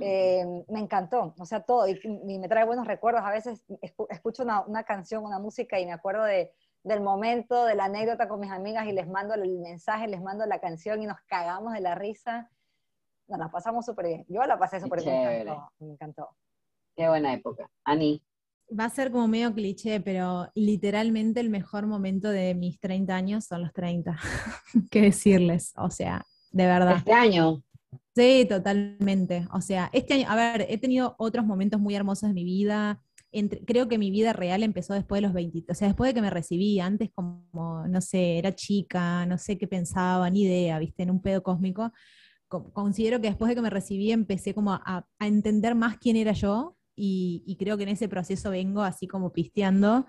[0.00, 1.98] Eh, me encantó, o sea, todo, y,
[2.38, 3.22] me trae buenos recuerdos.
[3.24, 3.64] A veces
[4.08, 6.52] escucho una, una, canción, una música y me acuerdo de,
[6.82, 10.46] del momento, de la anécdota con mis amigas y les mando el mensaje, les mando
[10.46, 12.50] la canción y nos cagamos de la risa
[13.38, 14.24] nos pasamos súper bien.
[14.28, 15.46] Yo la pasé súper bien,
[15.78, 16.28] me encantó,
[16.96, 17.70] Qué buena época.
[17.84, 18.22] Ani.
[18.78, 23.44] Va a ser como medio cliché, pero literalmente el mejor momento de mis 30 años
[23.46, 24.16] son los 30.
[24.90, 25.72] ¿Qué decirles?
[25.76, 26.98] O sea, de verdad.
[26.98, 27.62] Este año.
[28.14, 29.46] Sí, totalmente.
[29.52, 33.00] O sea, este año, a ver, he tenido otros momentos muy hermosos de mi vida.
[33.66, 36.22] creo que mi vida real empezó después de los 20, o sea, después de que
[36.22, 41.02] me recibí, antes como, no sé, era chica, no sé qué pensaba, ni idea, viste,
[41.02, 41.92] en un pedo cósmico
[42.50, 46.76] considero que después de que me recibí empecé como a, entender más quién era yo
[46.96, 50.06] y, creo que en ese proceso vengo así como pisteando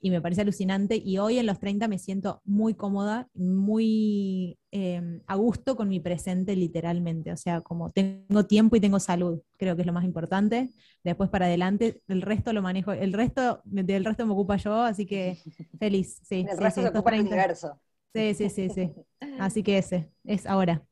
[0.00, 5.22] y me parece alucinante y hoy en los 30 me siento muy cómoda, muy em,
[5.26, 9.76] a gusto con mi presente literalmente, o sea, como tengo tiempo y tengo salud, creo
[9.76, 14.04] que es lo más importante, después para adelante el resto lo manejo, el resto del
[14.04, 15.38] resto me ocupa yo, así que
[15.78, 16.44] feliz, sí.
[16.50, 17.80] El resto se ocupa el universo.
[18.14, 18.92] Sí, sí, sí, sí.
[19.40, 20.84] Así que ese, es ahora.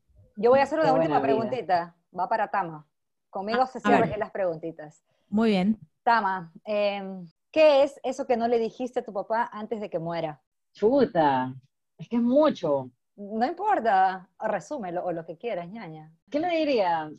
[0.42, 1.94] Yo voy a hacer una última preguntita.
[2.18, 2.84] Va para Tama.
[3.30, 5.04] Conmigo ah, se cierran las preguntitas.
[5.28, 5.78] Muy bien.
[6.02, 10.00] Tama, em, ¿qué es eso que no le dijiste a tu papá antes de que
[10.00, 10.42] muera?
[10.72, 11.54] Chuta,
[11.96, 12.90] es que es mucho.
[13.14, 16.12] No importa, resúmelo o lo que quieras, ñaña.
[16.28, 17.12] ¿Qué le diría?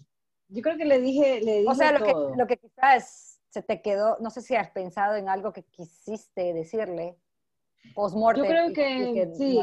[0.49, 3.63] Yo creo que le dije, le dije O sea, lo, Que, lo que quizás se
[3.63, 7.17] te quedó, no sé si has pensado en algo que quisiste decirle
[7.95, 9.55] post Yo creo que, sí,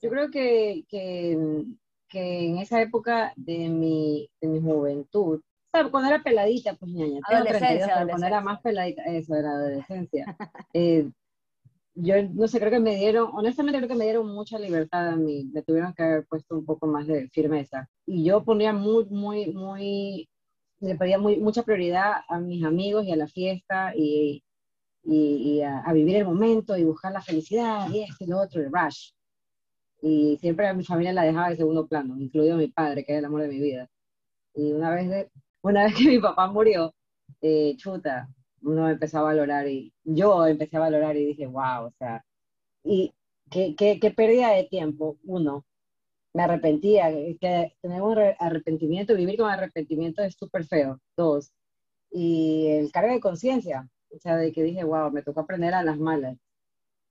[0.00, 1.66] yo creo que, que
[2.08, 5.40] que en esa época de mi, de mi juventud,
[5.70, 10.36] cuando era peladita, pues ñaña, adolescencia, cuando era más peladita, eso era adolescencia.
[10.72, 11.10] eh,
[11.94, 15.16] yo no sé, creo que me dieron, honestamente creo que me dieron mucha libertad a
[15.16, 17.88] mí, me tuvieron que haber puesto un poco más de firmeza.
[18.06, 20.28] Y yo ponía muy, muy, muy,
[20.80, 24.42] le pedía muy, mucha prioridad a mis amigos y a la fiesta y,
[25.04, 28.60] y, a, a, vivir el momento y buscar la felicidad y esto y lo otro,
[28.60, 29.10] el rush
[30.00, 33.18] y siempre a mi familia la dejaba de segundo plano, incluido mi padre, que es
[33.18, 33.88] el amor de mi vida.
[34.54, 35.30] Y una vez, de,
[35.62, 36.94] una vez que mi papá murió,
[37.42, 38.28] eh, chuta,
[38.62, 42.24] uno empezó a valorar y yo empecé a valorar y dije, wow, o sea,
[42.84, 43.14] y
[43.50, 45.64] qué, qué, qué pérdida de tiempo, uno,
[46.34, 51.52] me arrepentía, que tener un arrepentimiento, vivir con arrepentimiento es súper feo, dos,
[52.10, 55.82] y el cargo de conciencia, o sea, de que dije, wow, me tocó aprender a
[55.82, 56.38] las malas,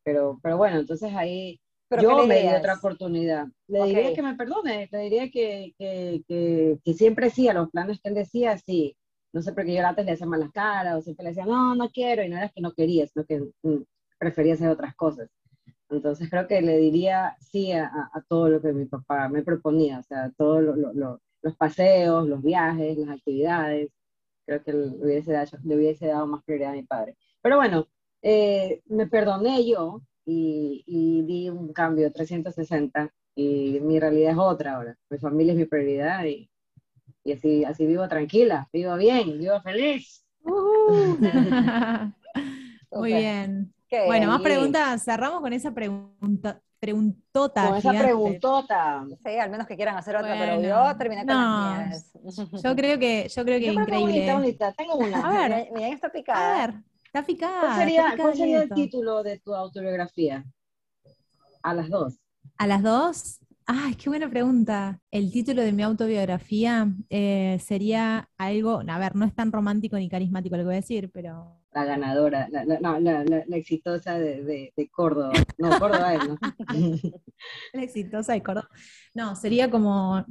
[0.03, 1.59] pero, pero bueno, entonces ahí
[2.01, 3.47] yo me di otra oportunidad.
[3.67, 7.99] Le diría que me perdone, le diría que, que, que, siempre sí, a los planes
[8.01, 8.95] que él decía, sí.
[9.33, 11.75] No sé por qué yo antes le hacía malas caras, o siempre le decía, no,
[11.75, 13.83] no quiero, y no era que no quería, sino que mm,
[14.17, 15.29] prefería hacer otras cosas.
[15.89, 19.99] Entonces creo que le diría sí a, a, todo lo que mi papá me proponía,
[19.99, 23.89] o sea, todo lo, lo, lo, los paseos, los viajes, las actividades.
[24.45, 27.15] Creo que le hubiese dado, le hubiese dado más prioridad a mi padre.
[27.41, 27.87] Pero bueno,
[28.21, 34.75] eh, me perdoné yo y, y, di un cambio 360 y mi realidad es otra
[34.75, 34.97] ahora.
[35.09, 36.49] Mi familia es mi prioridad y,
[37.23, 40.25] y así, así vivo tranquila, vivo bien, vivo feliz.
[40.43, 41.17] Uh.
[42.91, 43.73] Muy bien.
[43.89, 45.03] Bueno, más preguntas.
[45.03, 47.69] Cerramos con esa pregunta, preguntota.
[47.69, 49.05] Con esa preguntota.
[49.23, 52.11] Sí, al menos que quieran hacer otra, pero yo terminé con las mías.
[52.63, 54.57] Yo creo que, yo creo que increíble.
[54.75, 55.19] Tengo una.
[55.25, 56.63] A ver, mira, está picada.
[56.63, 56.75] A ver,
[57.07, 57.61] está picada.
[57.61, 60.45] ¿Cuál sería, ¿cuál sería el título de tu autobiografía?
[61.63, 62.19] A las dos.
[62.57, 63.39] ¿A las dos?
[63.65, 65.01] Ay, qué buena pregunta.
[65.11, 70.07] El título de mi autobiografía eh, sería algo, a ver, no es tan romántico ni
[70.07, 71.59] carismático lo que voy a decir, pero...
[71.73, 75.33] La ganadora, la, la, la, la exitosa de, de, Córdoba.
[75.57, 76.37] No, Córdoba es, ¿no?
[77.73, 78.69] la exitosa de Córdoba.
[79.13, 80.25] No, sería como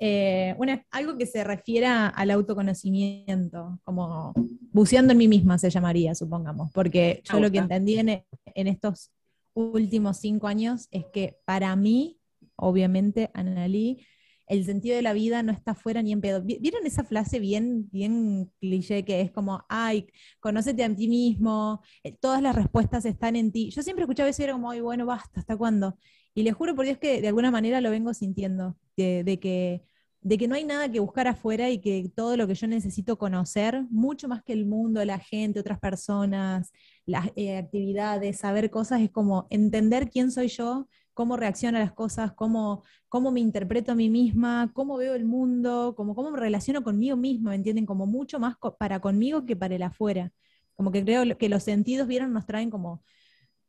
[0.00, 4.32] eh, una, algo que se refiera al autoconocimiento, como
[4.72, 9.12] buceando en mí misma se llamaría, supongamos, porque yo lo que entendí en, en estos
[9.54, 12.20] últimos cinco años es que para mí
[12.60, 14.06] obviamente, Annalí,
[14.46, 16.42] el sentido de la vida no está fuera ni en pedo.
[16.42, 20.08] ¿Vieron esa frase bien, bien cliché que es como, ay,
[20.40, 23.70] conócete a ti mismo, eh, todas las respuestas están en ti?
[23.70, 25.96] Yo siempre escuchaba eso y era como, ay, bueno, basta, ¿hasta cuándo?
[26.34, 29.82] Y les juro por Dios que de alguna manera lo vengo sintiendo, de, que,
[30.22, 33.18] de que no hay nada que buscar afuera y que todo lo que yo necesito
[33.18, 36.72] conocer, mucho más que el mundo, la gente, otras personas,
[37.06, 40.86] las eh, actividades, saber cosas, es como entender quién soy yo
[41.20, 45.26] cómo reacciono a las cosas, cómo, cómo me interpreto a mí misma, cómo veo el
[45.26, 47.84] mundo, cómo, cómo me relaciono conmigo misma, ¿me entienden?
[47.84, 50.32] Como mucho más para conmigo que para el afuera.
[50.76, 53.02] Como que creo que los sentidos, vieron, nos traen como,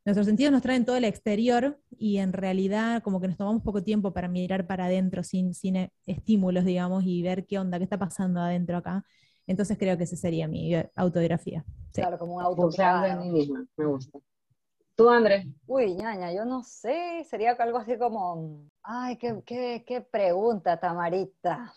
[0.04, 3.82] nuestros sentidos nos traen todo el exterior y en realidad como que nos tomamos poco
[3.82, 7.98] tiempo para mirar para adentro sin, sin estímulos, digamos, y ver qué onda, qué está
[7.98, 9.04] pasando adentro acá.
[9.46, 11.64] Entonces creo que esa sería mi autobiografía.
[11.92, 13.12] Claro, como un autobiografía.
[13.12, 14.18] en mí misma, me gusta.
[14.94, 15.46] ¿Tú, Andrés?
[15.66, 21.72] Uy, ñaña, yo no sé, sería algo así como, ay, qué, qué, qué pregunta, Tamarita.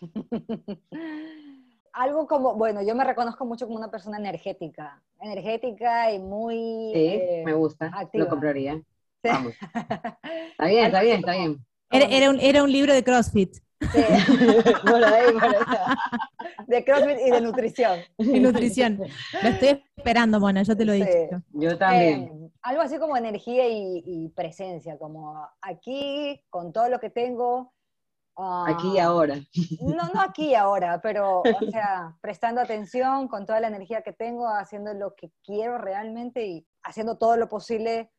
[1.92, 6.90] algo como, bueno, yo me reconozco mucho como una persona energética, energética y muy...
[6.94, 8.80] Sí, eh, me gusta, lo compraría.
[9.22, 9.54] Vamos.
[10.50, 11.64] Está bien, está bien, está bien.
[11.90, 13.54] Era, un, era un libro de CrossFit.
[13.54, 14.04] Sí.
[14.88, 15.26] bueno, ahí,
[16.66, 18.00] de CrossFit y de nutrición.
[18.18, 18.98] Y nutrición.
[19.42, 21.42] Lo estoy esperando, Mona, yo te lo he dicho.
[21.52, 22.22] Yo también.
[22.22, 27.72] Eh, algo así como energía y, presencia, como aquí, con todo lo que tengo.
[28.36, 29.36] Aquí y ah, ahora.
[29.80, 34.12] No, no aquí y ahora, pero, o sea, prestando atención con toda la energía que
[34.12, 38.10] tengo, haciendo lo que quiero realmente y haciendo todo lo posible.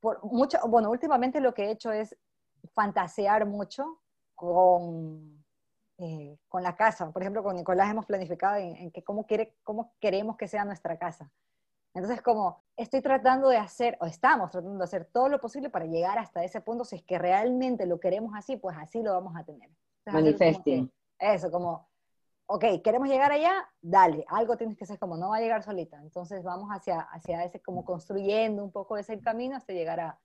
[0.00, 2.16] Por mucho, bueno, últimamente lo que he hecho es
[2.74, 4.00] fantasear mucho
[4.34, 5.44] con,
[5.98, 7.10] eh, con la casa.
[7.10, 10.98] Por ejemplo, con Nicolás hemos planificado en, que cómo, quiere, cómo queremos que sea nuestra
[10.98, 11.30] casa.
[11.94, 15.86] Entonces, como estoy tratando de hacer, o estamos tratando de hacer todo lo posible para
[15.86, 19.34] llegar hasta ese punto, si es que realmente lo queremos así, pues así lo vamos
[19.36, 19.70] a tener.
[20.06, 20.92] Manifesting.
[21.18, 21.88] Eso, como,
[22.46, 26.00] ok, queremos llegar allá, dale, algo tienes que ser como, no va a llegar solita.
[26.02, 30.20] Entonces vamos hacia, hacia ese, como construyendo un poco ese camino hasta llegar a,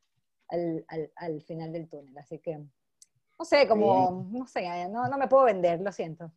[0.47, 2.17] al, al, al final del túnel.
[2.17, 2.57] Así que
[3.39, 6.29] no sé, como, no sé, no, no, me puedo vender, lo siento.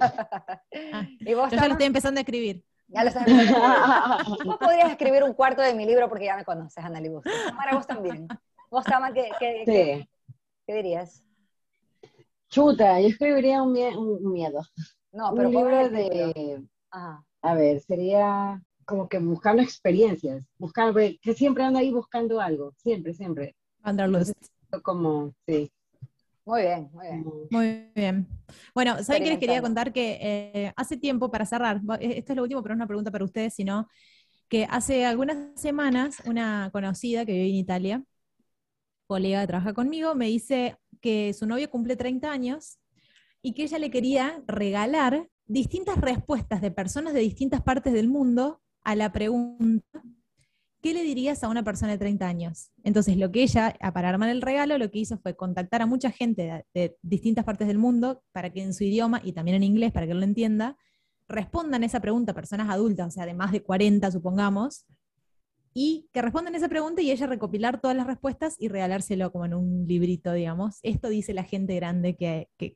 [0.00, 0.60] Ah,
[1.18, 2.64] ¿Y vos, yo ya lo estoy empezando a escribir.
[2.92, 6.84] Ya lo empezando Vos podrías escribir un cuarto de mi libro porque ya me conoces,
[6.84, 7.24] Anneli Vos.
[7.56, 8.26] Para vos también.
[8.70, 10.08] Vos, Tama, ¿qué, qué, qué,
[10.66, 11.24] qué, dirías?
[12.48, 14.62] Chuta, yo escribiría un, un miedo.
[15.12, 16.64] No, pero un libro de...
[17.42, 23.14] A ver, sería como que buscando experiencias, buscando, que siempre ando ahí buscando algo, siempre,
[23.14, 23.54] siempre.
[23.84, 24.34] Wanderlust.
[24.82, 25.72] Como, sí.
[26.50, 27.24] Muy bien, muy bien.
[27.48, 28.28] Muy bien.
[28.74, 29.92] Bueno, ¿saben qué les quería contar?
[29.92, 32.88] Que eh, hace tiempo, para cerrar, eh, esto es lo último, pero no es una
[32.88, 33.86] pregunta para ustedes, sino
[34.48, 38.04] que hace algunas semanas una conocida que vive en Italia,
[39.06, 42.80] colega que trabaja conmigo, me dice que su novio cumple 30 años
[43.40, 48.60] y que ella le quería regalar distintas respuestas de personas de distintas partes del mundo
[48.82, 50.02] a la pregunta
[50.80, 52.70] ¿qué le dirías a una persona de 30 años?
[52.84, 56.10] Entonces, lo que ella, para armar el regalo, lo que hizo fue contactar a mucha
[56.10, 59.92] gente de, distintas partes del mundo para que en su idioma y también en inglés,
[59.92, 60.76] para que lo entienda,
[61.28, 64.86] respondan esa pregunta, personas adultas, o sea, de más de 40, supongamos,
[65.72, 69.54] y que respondan esa pregunta y ella recopilar todas las respuestas y regalárselo como en
[69.54, 70.80] un librito, digamos.
[70.82, 72.74] Esto dice la gente grande que, que,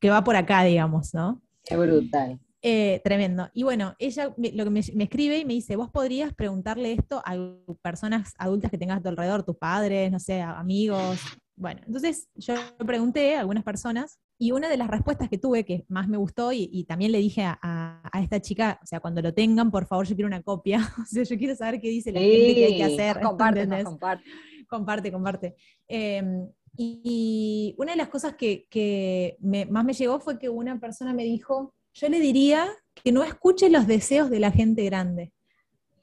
[0.00, 1.40] que va por acá, digamos, ¿no?
[1.64, 2.38] Qué brutal.
[2.64, 3.50] Eh, tremendo.
[3.54, 7.36] Y bueno, ella lo que me, escribe y me dice, vos podrías preguntarle esto a
[7.82, 11.20] personas adultas que tengas a tu alrededor, tus padres, no sé, amigos,
[11.56, 12.54] Bueno, entonces yo
[12.86, 16.52] pregunté a algunas personas y una de las respuestas que tuve, que más me gustó,
[16.52, 20.16] y, también le dije a, esta chica, o sea, cuando lo tengan, por favor, yo
[20.16, 20.80] quiero una copia.
[21.00, 23.20] o sea, yo quiero saber qué dice la gente que hay que hacer.
[23.20, 24.24] Comparte, comparte.
[24.68, 25.54] Comparte, comparte.
[25.86, 31.22] Em, y, una de las cosas que, más me llegó fue que una persona me
[31.22, 35.32] dijo, yo le diría que no escuche los deseos de la gente grande,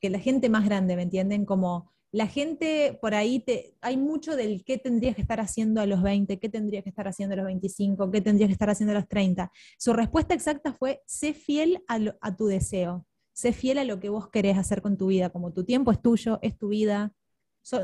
[0.02, 1.46] que la gente más grande, ¿me entienden?
[1.46, 5.86] Como la gente por ahí, te, hay mucho del qué tendrías que estar haciendo a
[5.86, 8.92] los 20, qué tendrías que estar haciendo a los 25, qué tendrías que estar haciendo
[8.92, 9.52] a los 30.
[9.78, 14.30] Su respuesta exacta fue, sé fiel a, tu deseo, sé fiel a lo que vos
[14.30, 17.14] querés hacer con tu vida, como tu tiempo es tuyo, es tu vida.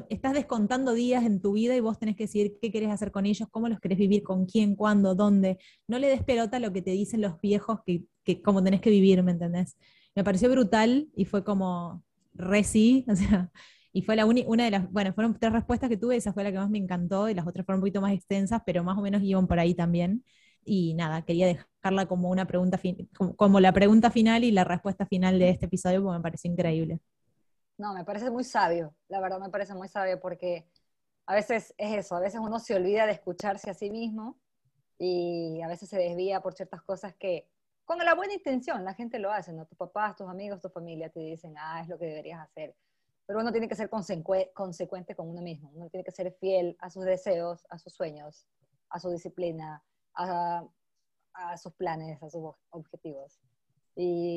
[0.10, 3.26] Estás descontando días en tu vida y vos tenés que decidir qué querés hacer con
[3.26, 5.58] ellos, cómo los querés vivir, con quién, cuándo, dónde.
[5.88, 8.82] No le des pelota a lo que te dicen los viejos que, que cómo tenés
[8.82, 9.78] que vivir, ¿me entendés?
[10.16, 12.04] Me pareció brutal y fue como,
[12.34, 13.52] re sí, o sea,
[13.96, 16.52] y fue la una de las, bueno, fueron tres respuestas que tuve, esa fue la
[16.52, 19.02] que más me encantó, y las otras fueron un poquito más extensas, pero más o
[19.02, 20.24] menos iban por ahí también.
[20.66, 22.80] Y nada, quería dejarla como una pregunta,
[23.38, 27.00] como, la pregunta final y la respuesta final de este episodio, porque me parece increíble.
[27.78, 30.68] No, me parece muy sabio, la verdad me parece muy sabio, porque
[31.26, 34.38] a veces es eso, a veces uno se olvida de escucharse a sí mismo
[34.98, 37.50] y a veces se desvía por ciertas cosas que
[37.84, 39.66] con la buena intención la gente lo hace, ¿no?
[39.66, 42.76] Tus papás, tus amigos, tu familia te dicen, ah, es lo que deberías hacer
[43.26, 46.90] pero uno tiene que ser consecuente con uno mismo, uno tiene que ser fiel a
[46.90, 48.46] sus deseos, a sus sueños,
[48.90, 50.64] a su disciplina, a,
[51.58, 53.40] sus planes, a sus objetivos.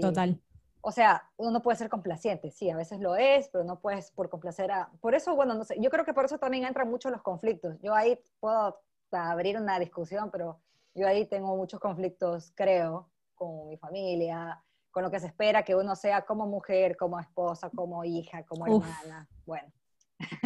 [0.00, 0.40] Total.
[0.80, 4.10] O sea, uno no puede ser complaciente, sí, a veces lo es, pero no puedes
[4.12, 4.90] por complacer a...
[5.00, 7.78] Por eso, bueno, no sé, yo creo que por eso también entran mucho los conflictos.
[7.80, 10.60] Yo ahí puedo abrir una discusión, pero
[10.94, 15.74] yo ahí tengo muchos conflictos, creo, con mi familia, con lo que se espera que
[15.74, 19.28] uno sea como mujer, como esposa, como hija, como hermana.
[19.46, 19.72] Bueno.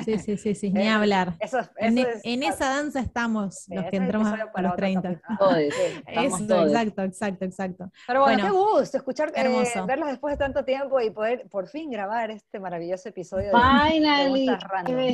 [0.04, 1.34] Sí, sí, sí, sí, ni hablar.
[1.76, 5.10] en, e, esa danza estamos los que entramos a los 30.
[5.10, 7.92] eso, exacto, exacto, exacto.
[8.06, 11.90] Pero bueno, qué gusto escuchar, eh, verlos después de tanto tiempo y poder por fin
[11.90, 13.52] grabar este maravilloso episodio.
[13.52, 14.46] Finally,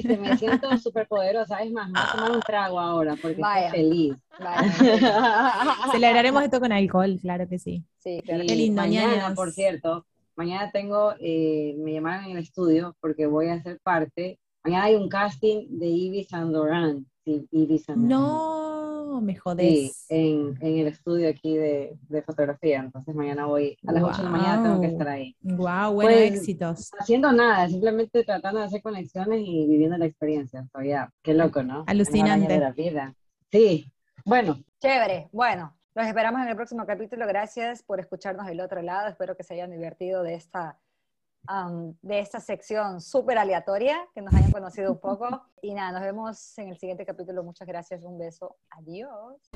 [0.02, 1.62] de, me siento súper poderosa.
[1.62, 4.16] Es más, me voy a tomar un trago ahora porque estoy feliz.
[5.92, 7.84] Celebraremos esto con alcohol, claro que sí.
[7.98, 8.82] Sí, qué lindo.
[8.82, 10.04] Mañana, por cierto,
[10.34, 14.94] mañana tengo, eh, me llamaron en el estudio porque voy a ser parte Mañana hay
[14.96, 17.06] un casting de Ivy Sandoran.
[17.24, 18.08] Sí, Ivy Sandoran.
[18.08, 20.04] No, me jodés.
[20.08, 22.80] Sí, en, en, el estudio aquí de, de, fotografía.
[22.80, 25.36] Entonces mañana voy, a las 8 de la mañana tengo que estar ahí.
[25.40, 26.90] Wow, buenos pues, éxitos.
[26.98, 30.66] Haciendo nada, simplemente tratando de hacer conexiones y viviendo la experiencia.
[30.72, 31.84] Todavía, qué loco, ¿no?
[31.86, 32.52] Alucinante.
[32.52, 33.14] De la vida.
[33.50, 33.90] Sí,
[34.24, 34.58] bueno.
[34.80, 35.74] Chévere, bueno.
[35.94, 37.26] Los esperamos en el próximo capítulo.
[37.26, 39.08] Gracias por escucharnos del otro lado.
[39.08, 40.78] Espero que se hayan divertido de esta
[42.02, 45.28] de esta sección súper aleatoria, que nos hayan conocido un poco.
[45.60, 47.42] Y nada, nos vemos en el siguiente capítulo.
[47.42, 48.56] Muchas gracias, un beso.
[48.70, 49.50] Adiós.